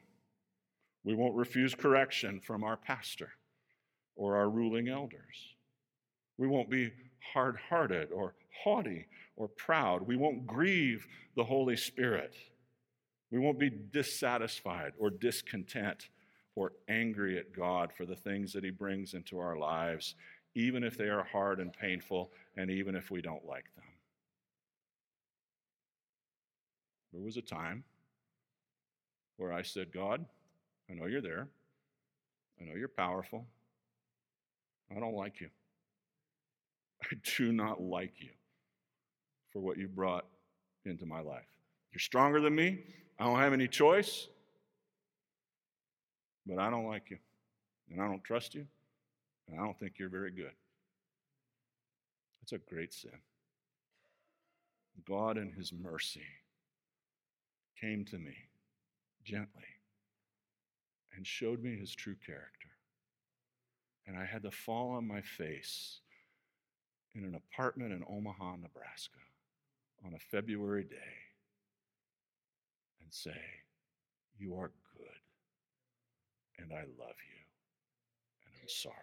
We 1.04 1.16
won't 1.16 1.36
refuse 1.36 1.74
correction 1.74 2.42
from 2.42 2.64
our 2.64 2.76
pastor 2.76 3.30
or 4.16 4.36
our 4.36 4.50
ruling 4.50 4.90
elders. 4.90 5.56
We 6.38 6.48
won't 6.48 6.70
be 6.70 6.92
hard 7.34 7.58
hearted 7.70 8.12
or 8.12 8.36
haughty 8.64 9.06
or 9.36 9.48
proud. 9.48 10.08
We 10.08 10.18
won't 10.18 10.46
grieve 10.46 11.08
the 11.36 11.44
Holy 11.44 11.78
Spirit. 11.78 12.36
We 13.32 13.40
won't 13.40 13.60
be 13.60 13.70
dissatisfied 13.70 14.94
or 15.00 15.10
discontent 15.10 16.10
or 16.58 16.74
angry 16.90 17.38
at 17.38 17.54
God 17.54 17.92
for 17.96 18.08
the 18.08 18.16
things 18.16 18.52
that 18.52 18.64
He 18.64 18.72
brings 18.72 19.14
into 19.14 19.38
our 19.38 19.58
lives, 19.58 20.16
even 20.56 20.84
if 20.84 20.98
they 20.98 21.08
are 21.08 21.24
hard 21.24 21.60
and 21.60 21.72
painful, 21.72 22.32
and 22.58 22.72
even 22.72 22.96
if 22.96 23.12
we 23.12 23.22
don't 23.22 23.46
like 23.46 23.66
them. 23.76 23.86
There 27.14 27.22
was 27.22 27.38
a 27.38 27.44
time 27.44 27.84
where 29.38 29.54
I 29.54 29.62
said, 29.62 29.94
God, 29.94 30.26
I 30.90 30.96
know 30.96 31.06
you're 31.06 31.22
there. 31.22 31.48
I 32.60 32.64
know 32.64 32.76
you're 32.76 32.88
powerful. 32.88 33.46
I 34.90 35.00
don't 35.00 35.16
like 35.16 35.40
you. 35.40 35.50
I 37.04 37.18
do 37.38 37.54
not 37.54 37.80
like 37.80 38.14
you 38.18 38.32
for 39.54 39.60
what 39.60 39.78
you 39.78 39.88
brought 39.88 40.26
into 40.86 41.06
my 41.06 41.20
life. 41.20 41.46
You're 41.92 42.00
stronger 42.00 42.42
than 42.42 42.56
me. 42.56 42.80
I 43.20 43.26
don't 43.26 43.40
have 43.40 43.54
any 43.54 43.68
choice 43.68 44.28
but 46.48 46.60
I 46.60 46.70
don't 46.70 46.88
like 46.88 47.10
you, 47.10 47.18
and 47.92 48.02
I 48.02 48.08
don't 48.08 48.24
trust 48.24 48.56
you, 48.56 48.66
and 49.48 49.60
I 49.60 49.64
don't 49.64 49.78
think 49.78 49.94
you're 49.98 50.10
very 50.10 50.32
good. 50.32 50.54
That's 52.42 52.54
a 52.54 52.74
great 52.74 52.94
sin. 52.94 53.12
God, 55.08 55.38
in 55.38 55.52
His 55.52 55.74
mercy, 55.74 56.24
came 57.80 58.06
to 58.06 58.18
me 58.18 58.36
gently 59.24 59.64
and 61.16 61.28
showed 61.28 61.62
me 61.62 61.78
His 61.78 61.94
true 61.94 62.16
character. 62.26 62.70
And 64.08 64.18
I 64.18 64.26
had 64.26 64.44
to 64.44 64.52
fall 64.52 64.92
on 64.92 65.08
my 65.08 65.22
face 65.22 66.00
in 67.14 67.26
an 67.26 67.36
apartment 67.36 67.92
in 67.92 68.04
Omaha, 68.10 68.56
Nebraska 68.56 69.20
on 70.06 70.14
a 70.14 70.20
February 70.32 70.84
day 70.84 70.96
and 73.02 73.12
say, 73.14 73.40
You 74.40 74.56
are 74.58 74.72
and 76.60 76.72
I 76.72 76.82
love 76.82 77.16
you, 77.30 77.40
and 78.46 78.56
I'm 78.62 78.70
sorry. 78.70 78.96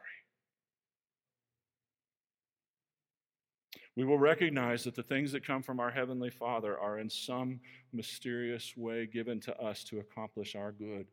We 3.97 4.05
will 4.05 4.19
recognize 4.19 4.83
that 4.85 4.97
the 4.97 5.05
things 5.05 5.31
that 5.33 5.47
come 5.47 5.62
from 5.62 5.79
our 5.79 5.90
Heavenly 5.90 6.31
Father 6.31 6.77
are 6.79 6.99
in 6.99 7.09
some 7.09 7.61
mysterious 7.93 8.77
way 8.77 9.07
given 9.07 9.40
to 9.43 9.57
us 9.61 9.85
to 9.85 10.01
accomplish 10.01 10.57
our 10.57 10.73
good 10.73 11.07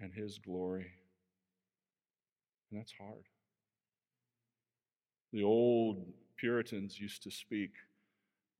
and 0.00 0.12
His 0.12 0.38
glory. 0.38 0.86
And 2.70 2.78
that's 2.78 2.92
hard. 2.92 3.24
The 5.32 5.42
old 5.42 6.06
Puritans 6.36 7.00
used 7.00 7.22
to 7.22 7.30
speak 7.30 7.72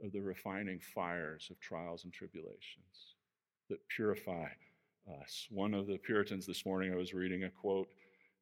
of 0.03 0.12
the 0.12 0.21
refining 0.21 0.81
fires 0.81 1.49
of 1.51 1.61
trials 1.61 2.05
and 2.05 2.12
tribulations 2.12 3.17
that 3.69 3.87
purify 3.88 4.49
us. 5.23 5.47
One 5.51 5.75
of 5.75 5.87
the 5.87 5.99
Puritans 5.99 6.47
this 6.47 6.64
morning, 6.66 6.92
I 6.92 6.97
was 6.97 7.14
reading 7.14 7.44
a 7.44 7.51
quote 7.51 7.88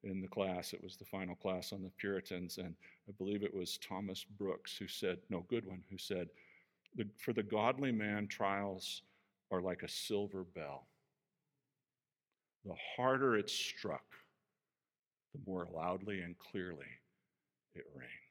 in 0.04 0.20
the 0.20 0.28
class. 0.28 0.72
It 0.72 0.82
was 0.82 0.96
the 0.96 1.04
final 1.04 1.34
class 1.34 1.72
on 1.72 1.82
the 1.82 1.90
Puritans, 1.98 2.58
and 2.58 2.74
I 3.08 3.12
believe 3.18 3.42
it 3.42 3.54
was 3.54 3.78
Thomas 3.78 4.24
Brooks 4.38 4.76
who 4.76 4.88
said, 4.88 5.18
no, 5.30 5.44
Goodwin, 5.48 5.82
who 5.90 5.98
said, 5.98 6.28
For 7.18 7.32
the 7.32 7.42
godly 7.42 7.92
man, 7.92 8.26
trials 8.26 9.02
are 9.50 9.60
like 9.60 9.82
a 9.82 9.88
silver 9.88 10.44
bell. 10.44 10.86
The 12.64 12.74
harder 12.96 13.36
it's 13.36 13.52
struck, 13.52 14.04
the 15.32 15.40
more 15.46 15.68
loudly 15.72 16.20
and 16.20 16.36
clearly 16.38 16.86
it 17.74 17.84
rings. 17.94 18.25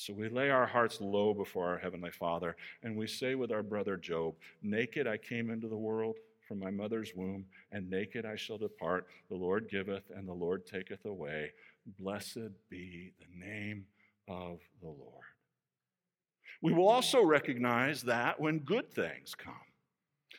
So 0.00 0.14
we 0.14 0.30
lay 0.30 0.48
our 0.48 0.64
hearts 0.64 0.98
low 1.02 1.34
before 1.34 1.68
our 1.68 1.76
Heavenly 1.76 2.10
Father, 2.10 2.56
and 2.82 2.96
we 2.96 3.06
say 3.06 3.34
with 3.34 3.52
our 3.52 3.62
brother 3.62 3.98
Job, 3.98 4.34
Naked 4.62 5.06
I 5.06 5.18
came 5.18 5.50
into 5.50 5.68
the 5.68 5.76
world 5.76 6.16
from 6.48 6.58
my 6.58 6.70
mother's 6.70 7.14
womb, 7.14 7.44
and 7.70 7.90
naked 7.90 8.24
I 8.24 8.34
shall 8.34 8.56
depart. 8.56 9.08
The 9.28 9.36
Lord 9.36 9.68
giveth, 9.68 10.04
and 10.16 10.26
the 10.26 10.32
Lord 10.32 10.64
taketh 10.64 11.04
away. 11.04 11.52
Blessed 11.98 12.48
be 12.70 13.12
the 13.18 13.46
name 13.46 13.84
of 14.26 14.60
the 14.80 14.88
Lord. 14.88 15.34
We 16.62 16.72
will 16.72 16.88
also 16.88 17.22
recognize 17.22 18.00
that 18.04 18.40
when 18.40 18.60
good 18.60 18.90
things 18.90 19.34
come, 19.34 19.52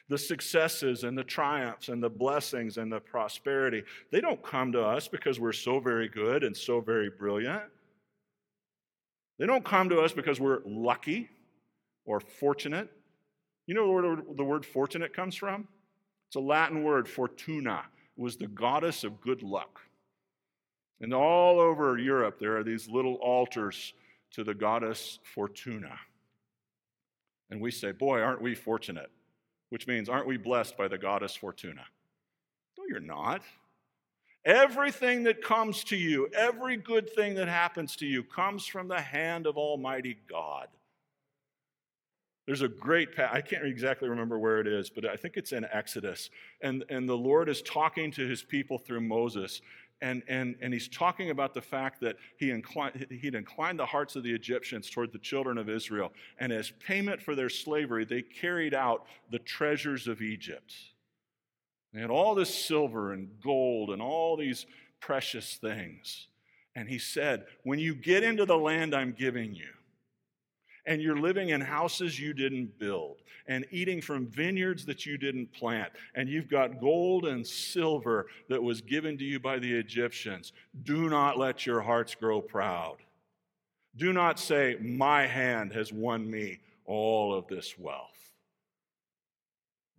the 0.10 0.17
successes 0.17 1.04
and 1.04 1.15
the 1.15 1.24
triumphs 1.24 1.89
and 1.89 2.02
the 2.02 2.10
blessings 2.10 2.78
and 2.78 2.91
the 2.91 3.00
prosperity, 3.00 3.84
they 4.12 4.21
don't 4.21 4.41
come 4.41 4.71
to 4.71 4.82
us 4.82 5.08
because 5.08 5.39
we're 5.39 5.54
so 5.54 5.80
very 5.80 6.10
good 6.10 6.43
and 6.43 6.58
so 6.58 6.82
very 6.82 7.12
brilliant. 7.12 7.62
They 9.41 9.47
don't 9.47 9.65
come 9.65 9.89
to 9.89 10.01
us 10.01 10.13
because 10.13 10.39
we're 10.39 10.60
lucky 10.67 11.27
or 12.06 12.19
fortunate. 12.19 12.91
You 13.65 13.73
know 13.73 13.89
where 13.89 14.17
the 14.36 14.43
word 14.43 14.63
fortunate 14.63 15.15
comes 15.15 15.36
from? 15.36 15.67
It's 16.27 16.36
a 16.36 16.39
Latin 16.39 16.84
word, 16.84 17.10
fortuna. 17.10 17.86
Was 18.15 18.38
the 18.38 18.45
goddess 18.45 19.04
of 19.04 19.19
good 19.19 19.41
luck. 19.41 19.82
And 20.99 21.12
all 21.12 21.60
over 21.60 21.97
Europe, 21.97 22.38
there 22.39 22.56
are 22.56 22.63
these 22.63 22.88
little 22.88 23.15
altars 23.15 23.95
to 24.34 24.43
the 24.43 24.54
goddess 24.54 25.17
Fortuna. 25.34 25.97
And 27.49 27.60
we 27.60 27.71
say, 27.71 27.93
Boy, 27.93 28.21
aren't 28.21 28.43
we 28.43 28.54
fortunate? 28.54 29.10
Which 29.71 29.88
means, 29.88 30.08
aren't 30.08 30.27
we 30.27 30.38
blessed 30.38 30.77
by 30.77 30.88
the 30.88 30.99
goddess 30.99 31.36
Fortuna? 31.36 31.86
No, 32.77 32.84
you're 32.88 32.99
not. 32.99 33.41
Everything 34.43 35.23
that 35.23 35.43
comes 35.43 35.84
to 35.86 35.95
you, 35.95 36.27
every 36.36 36.75
good 36.75 37.10
thing 37.13 37.36
that 37.36 37.47
happens 37.47 37.95
to 37.97 38.08
you, 38.08 38.23
comes 38.23 38.65
from 38.65 38.88
the 38.88 38.99
hand 38.99 39.45
of 39.45 39.58
Almighty 39.58 40.17
God. 40.27 40.67
There's 42.47 42.63
a 42.63 42.67
great, 42.67 43.10
I 43.19 43.41
can't 43.41 43.65
exactly 43.65 44.10
remember 44.10 44.39
where 44.39 44.60
it 44.60 44.67
is, 44.67 44.89
but 44.89 45.06
I 45.06 45.15
think 45.15 45.38
it's 45.38 45.51
in 45.51 45.65
Exodus. 45.71 46.32
And, 46.62 46.84
and 46.89 47.08
the 47.08 47.17
Lord 47.17 47.49
is 47.49 47.62
talking 47.62 48.12
to 48.12 48.27
his 48.27 48.41
people 48.41 48.80
through 48.80 49.01
Moses. 49.01 49.62
And, 50.01 50.23
and, 50.27 50.56
and 50.60 50.73
he's 50.73 50.88
talking 50.88 51.30
about 51.30 51.54
the 51.54 51.62
fact 51.62 52.01
that 52.01 52.15
he 52.38 52.49
inclined, 52.49 53.06
he'd 53.12 53.36
inclined 53.36 53.77
the 53.77 53.86
hearts 53.86 54.15
of 54.15 54.23
the 54.23 54.34
Egyptians 54.34 54.89
toward 54.89 55.13
the 55.13 55.19
children 55.19 55.60
of 55.60 55.69
Israel. 55.69 56.12
And 56.39 56.51
as 56.51 56.71
payment 56.86 57.21
for 57.21 57.36
their 57.36 57.49
slavery, 57.49 58.06
they 58.06 58.23
carried 58.23 58.73
out 58.73 59.06
the 59.30 59.39
treasures 59.39 60.08
of 60.08 60.23
Egypt. 60.23 60.73
They 61.93 62.01
had 62.01 62.10
all 62.10 62.36
this 62.36 62.54
silver 62.54 63.13
and 63.13 63.30
gold 63.43 63.89
and 63.89 64.01
all 64.01 64.38
these 64.38 64.65
precious 64.99 65.56
things. 65.56 66.27
And 66.75 66.88
he 66.88 66.99
said, 66.99 67.45
When 67.63 67.80
you 67.80 67.93
get 67.93 68.23
into 68.23 68.45
the 68.45 68.58
land 68.58 68.95
I'm 68.95 69.12
giving 69.12 69.54
you, 69.54 69.67
and 70.86 71.01
you're 71.01 71.19
living 71.19 71.49
in 71.49 71.62
houses 71.62 72.19
you 72.19 72.34
didn't 72.34 72.80
build, 72.80 73.17
and 73.47 73.65
eating 73.71 74.01
from 74.01 74.27
vineyards 74.27 74.86
that 74.86 75.06
you 75.06 75.17
didn't 75.17 75.51
plant, 75.54 75.91
and 76.15 76.30
you've 76.30 76.49
got 76.49 76.80
gold 76.80 77.25
and 77.25 77.45
silver 77.45 78.27
that 78.49 78.63
was 78.63 78.82
given 78.82 79.17
to 79.17 79.23
you 79.23 79.39
by 79.39 79.60
the 79.60 79.71
Egyptians, 79.71 80.54
do 80.84 81.10
not 81.10 81.38
let 81.38 81.65
your 81.65 81.82
hearts 81.82 82.15
grow 82.15 82.41
proud. 82.41 82.97
Do 83.95 84.13
not 84.13 84.39
say, 84.39 84.77
My 84.80 85.27
hand 85.27 85.73
has 85.73 85.91
won 85.91 86.30
me 86.30 86.60
all 86.86 87.34
of 87.34 87.47
this 87.47 87.77
wealth. 87.77 88.08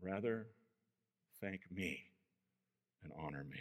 Rather, 0.01 0.47
thank 1.43 1.61
me 1.75 2.05
and 3.03 3.13
honor 3.19 3.45
me. 3.51 3.61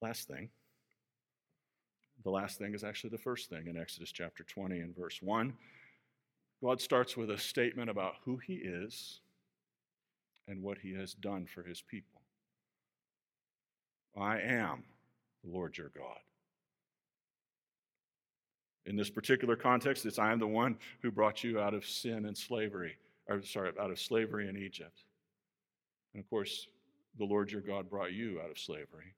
Last 0.00 0.28
thing. 0.28 0.48
The 2.24 2.30
last 2.30 2.58
thing 2.58 2.74
is 2.74 2.84
actually 2.84 3.10
the 3.10 3.18
first 3.18 3.50
thing 3.50 3.66
in 3.66 3.76
Exodus 3.76 4.12
chapter 4.12 4.44
20 4.44 4.78
and 4.78 4.96
verse 4.96 5.20
1. 5.20 5.52
God 6.62 6.80
starts 6.80 7.16
with 7.16 7.30
a 7.30 7.38
statement 7.38 7.90
about 7.90 8.14
who 8.24 8.36
he 8.36 8.54
is 8.54 9.20
and 10.46 10.62
what 10.62 10.78
he 10.78 10.94
has 10.94 11.14
done 11.14 11.46
for 11.46 11.62
his 11.62 11.82
people. 11.82 12.20
I 14.16 14.40
am 14.40 14.84
the 15.44 15.50
Lord 15.50 15.76
your 15.76 15.90
God. 15.96 16.18
In 18.86 18.96
this 18.96 19.10
particular 19.10 19.54
context, 19.54 20.06
it's 20.06 20.18
I 20.18 20.32
am 20.32 20.38
the 20.38 20.46
one 20.46 20.78
who 21.02 21.10
brought 21.10 21.44
you 21.44 21.60
out 21.60 21.74
of 21.74 21.84
sin 21.84 22.24
and 22.24 22.36
slavery, 22.36 22.96
or 23.28 23.42
sorry, 23.42 23.72
out 23.80 23.90
of 23.90 24.00
slavery 24.00 24.48
in 24.48 24.56
Egypt. 24.56 25.04
And 26.14 26.22
of 26.22 26.28
course, 26.30 26.66
the 27.18 27.24
Lord 27.24 27.50
your 27.50 27.60
God 27.60 27.90
brought 27.90 28.12
you 28.12 28.40
out 28.42 28.50
of 28.50 28.58
slavery 28.58 29.14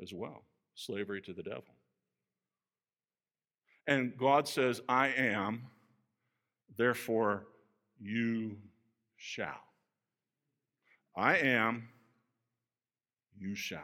as 0.00 0.12
well 0.12 0.44
slavery 0.74 1.20
to 1.20 1.32
the 1.32 1.42
devil. 1.42 1.74
And 3.88 4.16
God 4.16 4.46
says, 4.46 4.80
I 4.88 5.08
am, 5.08 5.62
therefore 6.76 7.46
you 7.98 8.56
shall. 9.16 9.64
I 11.16 11.38
am, 11.38 11.88
you 13.36 13.56
shall. 13.56 13.80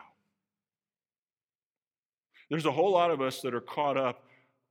There's 2.48 2.66
a 2.66 2.70
whole 2.70 2.92
lot 2.92 3.10
of 3.10 3.20
us 3.20 3.40
that 3.40 3.54
are 3.54 3.60
caught 3.60 3.96
up 3.96 4.24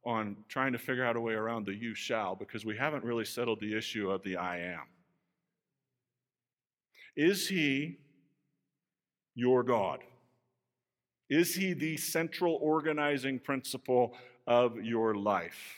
on 0.05 0.35
trying 0.49 0.73
to 0.73 0.77
figure 0.77 1.05
out 1.05 1.15
a 1.15 1.21
way 1.21 1.33
around 1.33 1.65
the 1.65 1.73
you 1.73 1.95
shall 1.95 2.35
because 2.35 2.65
we 2.65 2.77
haven't 2.77 3.03
really 3.03 3.25
settled 3.25 3.59
the 3.59 3.75
issue 3.75 4.09
of 4.09 4.21
the 4.23 4.35
I 4.37 4.57
am. 4.59 4.83
Is 7.15 7.47
he 7.47 7.99
your 9.35 9.63
God? 9.63 9.99
Is 11.29 11.55
he 11.55 11.73
the 11.73 11.97
central 11.97 12.57
organizing 12.61 13.39
principle 13.39 14.15
of 14.45 14.77
your 14.83 15.15
life? 15.15 15.77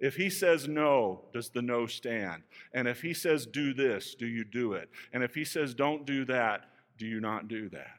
If 0.00 0.16
he 0.16 0.30
says 0.30 0.66
no, 0.66 1.26
does 1.32 1.50
the 1.50 1.62
no 1.62 1.86
stand? 1.86 2.42
And 2.74 2.88
if 2.88 3.00
he 3.02 3.14
says 3.14 3.46
do 3.46 3.72
this, 3.72 4.16
do 4.16 4.26
you 4.26 4.44
do 4.44 4.72
it? 4.72 4.90
And 5.12 5.22
if 5.22 5.34
he 5.34 5.44
says 5.44 5.74
don't 5.74 6.04
do 6.04 6.24
that, 6.24 6.62
do 6.98 7.06
you 7.06 7.20
not 7.20 7.46
do 7.46 7.68
that? 7.68 7.98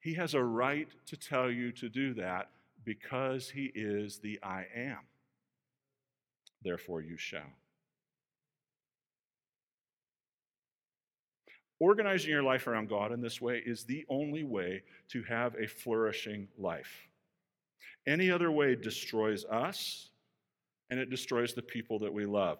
He 0.00 0.14
has 0.14 0.34
a 0.34 0.42
right 0.42 0.88
to 1.06 1.16
tell 1.16 1.50
you 1.50 1.70
to 1.72 1.88
do 1.88 2.14
that 2.14 2.48
because 2.84 3.50
he 3.50 3.70
is 3.74 4.18
the 4.18 4.38
I 4.42 4.66
am. 4.74 4.98
Therefore, 6.62 7.00
you 7.00 7.16
shall. 7.16 7.52
Organizing 11.80 12.30
your 12.30 12.44
life 12.44 12.68
around 12.68 12.88
God 12.88 13.10
in 13.10 13.20
this 13.20 13.40
way 13.40 13.60
is 13.66 13.82
the 13.82 14.06
only 14.08 14.44
way 14.44 14.82
to 15.08 15.24
have 15.24 15.56
a 15.56 15.66
flourishing 15.66 16.46
life. 16.56 17.08
Any 18.06 18.30
other 18.30 18.52
way 18.52 18.76
destroys 18.76 19.44
us 19.44 20.10
and 20.90 21.00
it 21.00 21.10
destroys 21.10 21.54
the 21.54 21.62
people 21.62 21.98
that 21.98 22.12
we 22.12 22.24
love. 22.24 22.58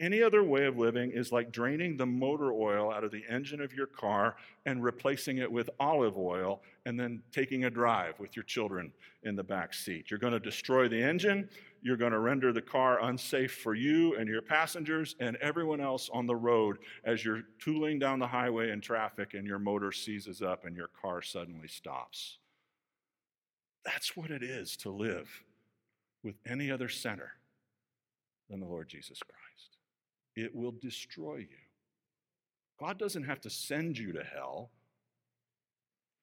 Any 0.00 0.22
other 0.22 0.42
way 0.42 0.64
of 0.64 0.78
living 0.78 1.10
is 1.10 1.30
like 1.30 1.52
draining 1.52 1.98
the 1.98 2.06
motor 2.06 2.52
oil 2.52 2.90
out 2.90 3.04
of 3.04 3.10
the 3.10 3.22
engine 3.28 3.60
of 3.60 3.74
your 3.74 3.86
car 3.86 4.36
and 4.64 4.82
replacing 4.82 5.36
it 5.38 5.52
with 5.52 5.68
olive 5.78 6.16
oil 6.16 6.62
and 6.86 6.98
then 6.98 7.22
taking 7.32 7.66
a 7.66 7.70
drive 7.70 8.18
with 8.18 8.34
your 8.34 8.44
children 8.44 8.92
in 9.24 9.36
the 9.36 9.42
back 9.42 9.74
seat. 9.74 10.10
You're 10.10 10.18
going 10.18 10.32
to 10.32 10.40
destroy 10.40 10.88
the 10.88 11.02
engine, 11.02 11.50
you're 11.82 11.98
going 11.98 12.12
to 12.12 12.18
render 12.18 12.50
the 12.50 12.62
car 12.62 13.04
unsafe 13.04 13.52
for 13.52 13.74
you 13.74 14.16
and 14.16 14.26
your 14.26 14.40
passengers 14.40 15.16
and 15.20 15.36
everyone 15.36 15.82
else 15.82 16.08
on 16.14 16.26
the 16.26 16.36
road 16.36 16.78
as 17.04 17.22
you're 17.22 17.42
tooling 17.58 17.98
down 17.98 18.18
the 18.18 18.26
highway 18.26 18.70
in 18.70 18.80
traffic 18.80 19.34
and 19.34 19.46
your 19.46 19.58
motor 19.58 19.92
seizes 19.92 20.40
up 20.40 20.64
and 20.64 20.74
your 20.74 20.88
car 20.88 21.20
suddenly 21.20 21.68
stops. 21.68 22.38
That's 23.84 24.16
what 24.16 24.30
it 24.30 24.42
is 24.42 24.78
to 24.78 24.90
live 24.90 25.28
with 26.24 26.36
any 26.46 26.70
other 26.70 26.88
center 26.88 27.32
than 28.48 28.60
the 28.60 28.66
Lord 28.66 28.88
Jesus 28.88 29.18
Christ 29.22 29.49
it 30.36 30.54
will 30.54 30.74
destroy 30.80 31.36
you. 31.36 31.46
God 32.78 32.98
doesn't 32.98 33.24
have 33.24 33.40
to 33.42 33.50
send 33.50 33.98
you 33.98 34.12
to 34.12 34.24
hell, 34.24 34.70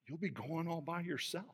you'll 0.08 0.18
be 0.18 0.30
going 0.30 0.68
all 0.68 0.82
by 0.82 1.02
yourself. 1.02 1.46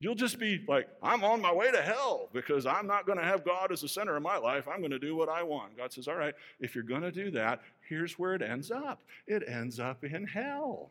You'll 0.00 0.14
just 0.14 0.38
be 0.38 0.62
like, 0.68 0.88
I'm 1.02 1.24
on 1.24 1.40
my 1.40 1.52
way 1.52 1.70
to 1.70 1.80
hell 1.80 2.28
because 2.32 2.66
I'm 2.66 2.86
not 2.86 3.06
going 3.06 3.16
to 3.16 3.24
have 3.24 3.44
God 3.44 3.72
as 3.72 3.80
the 3.80 3.88
center 3.88 4.16
of 4.16 4.22
my 4.22 4.36
life. 4.36 4.68
I'm 4.68 4.80
going 4.80 4.90
to 4.90 4.98
do 4.98 5.16
what 5.16 5.30
I 5.30 5.42
want. 5.42 5.78
God 5.78 5.92
says, 5.92 6.08
All 6.08 6.16
right, 6.16 6.34
if 6.60 6.74
you're 6.74 6.84
going 6.84 7.02
to 7.02 7.12
do 7.12 7.30
that, 7.30 7.62
here's 7.88 8.18
where 8.18 8.34
it 8.34 8.42
ends 8.42 8.70
up 8.70 9.00
it 9.26 9.44
ends 9.48 9.80
up 9.80 10.04
in 10.04 10.26
hell. 10.26 10.90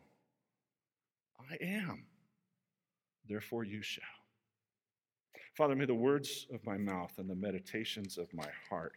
I 1.50 1.62
am. 1.62 2.06
Therefore, 3.28 3.62
you 3.62 3.82
shall. 3.82 4.02
Father, 5.54 5.76
may 5.76 5.84
the 5.84 5.94
words 5.94 6.46
of 6.52 6.64
my 6.64 6.76
mouth 6.76 7.12
and 7.18 7.30
the 7.30 7.36
meditations 7.36 8.18
of 8.18 8.32
my 8.34 8.48
heart 8.68 8.94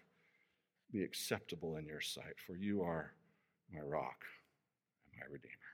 be 0.92 1.04
acceptable 1.04 1.78
in 1.78 1.86
your 1.86 2.02
sight, 2.02 2.36
for 2.46 2.56
you 2.56 2.82
are 2.82 3.14
my 3.74 3.82
rock 3.82 4.24
and 5.12 5.20
my 5.20 5.26
redeemer. 5.32 5.67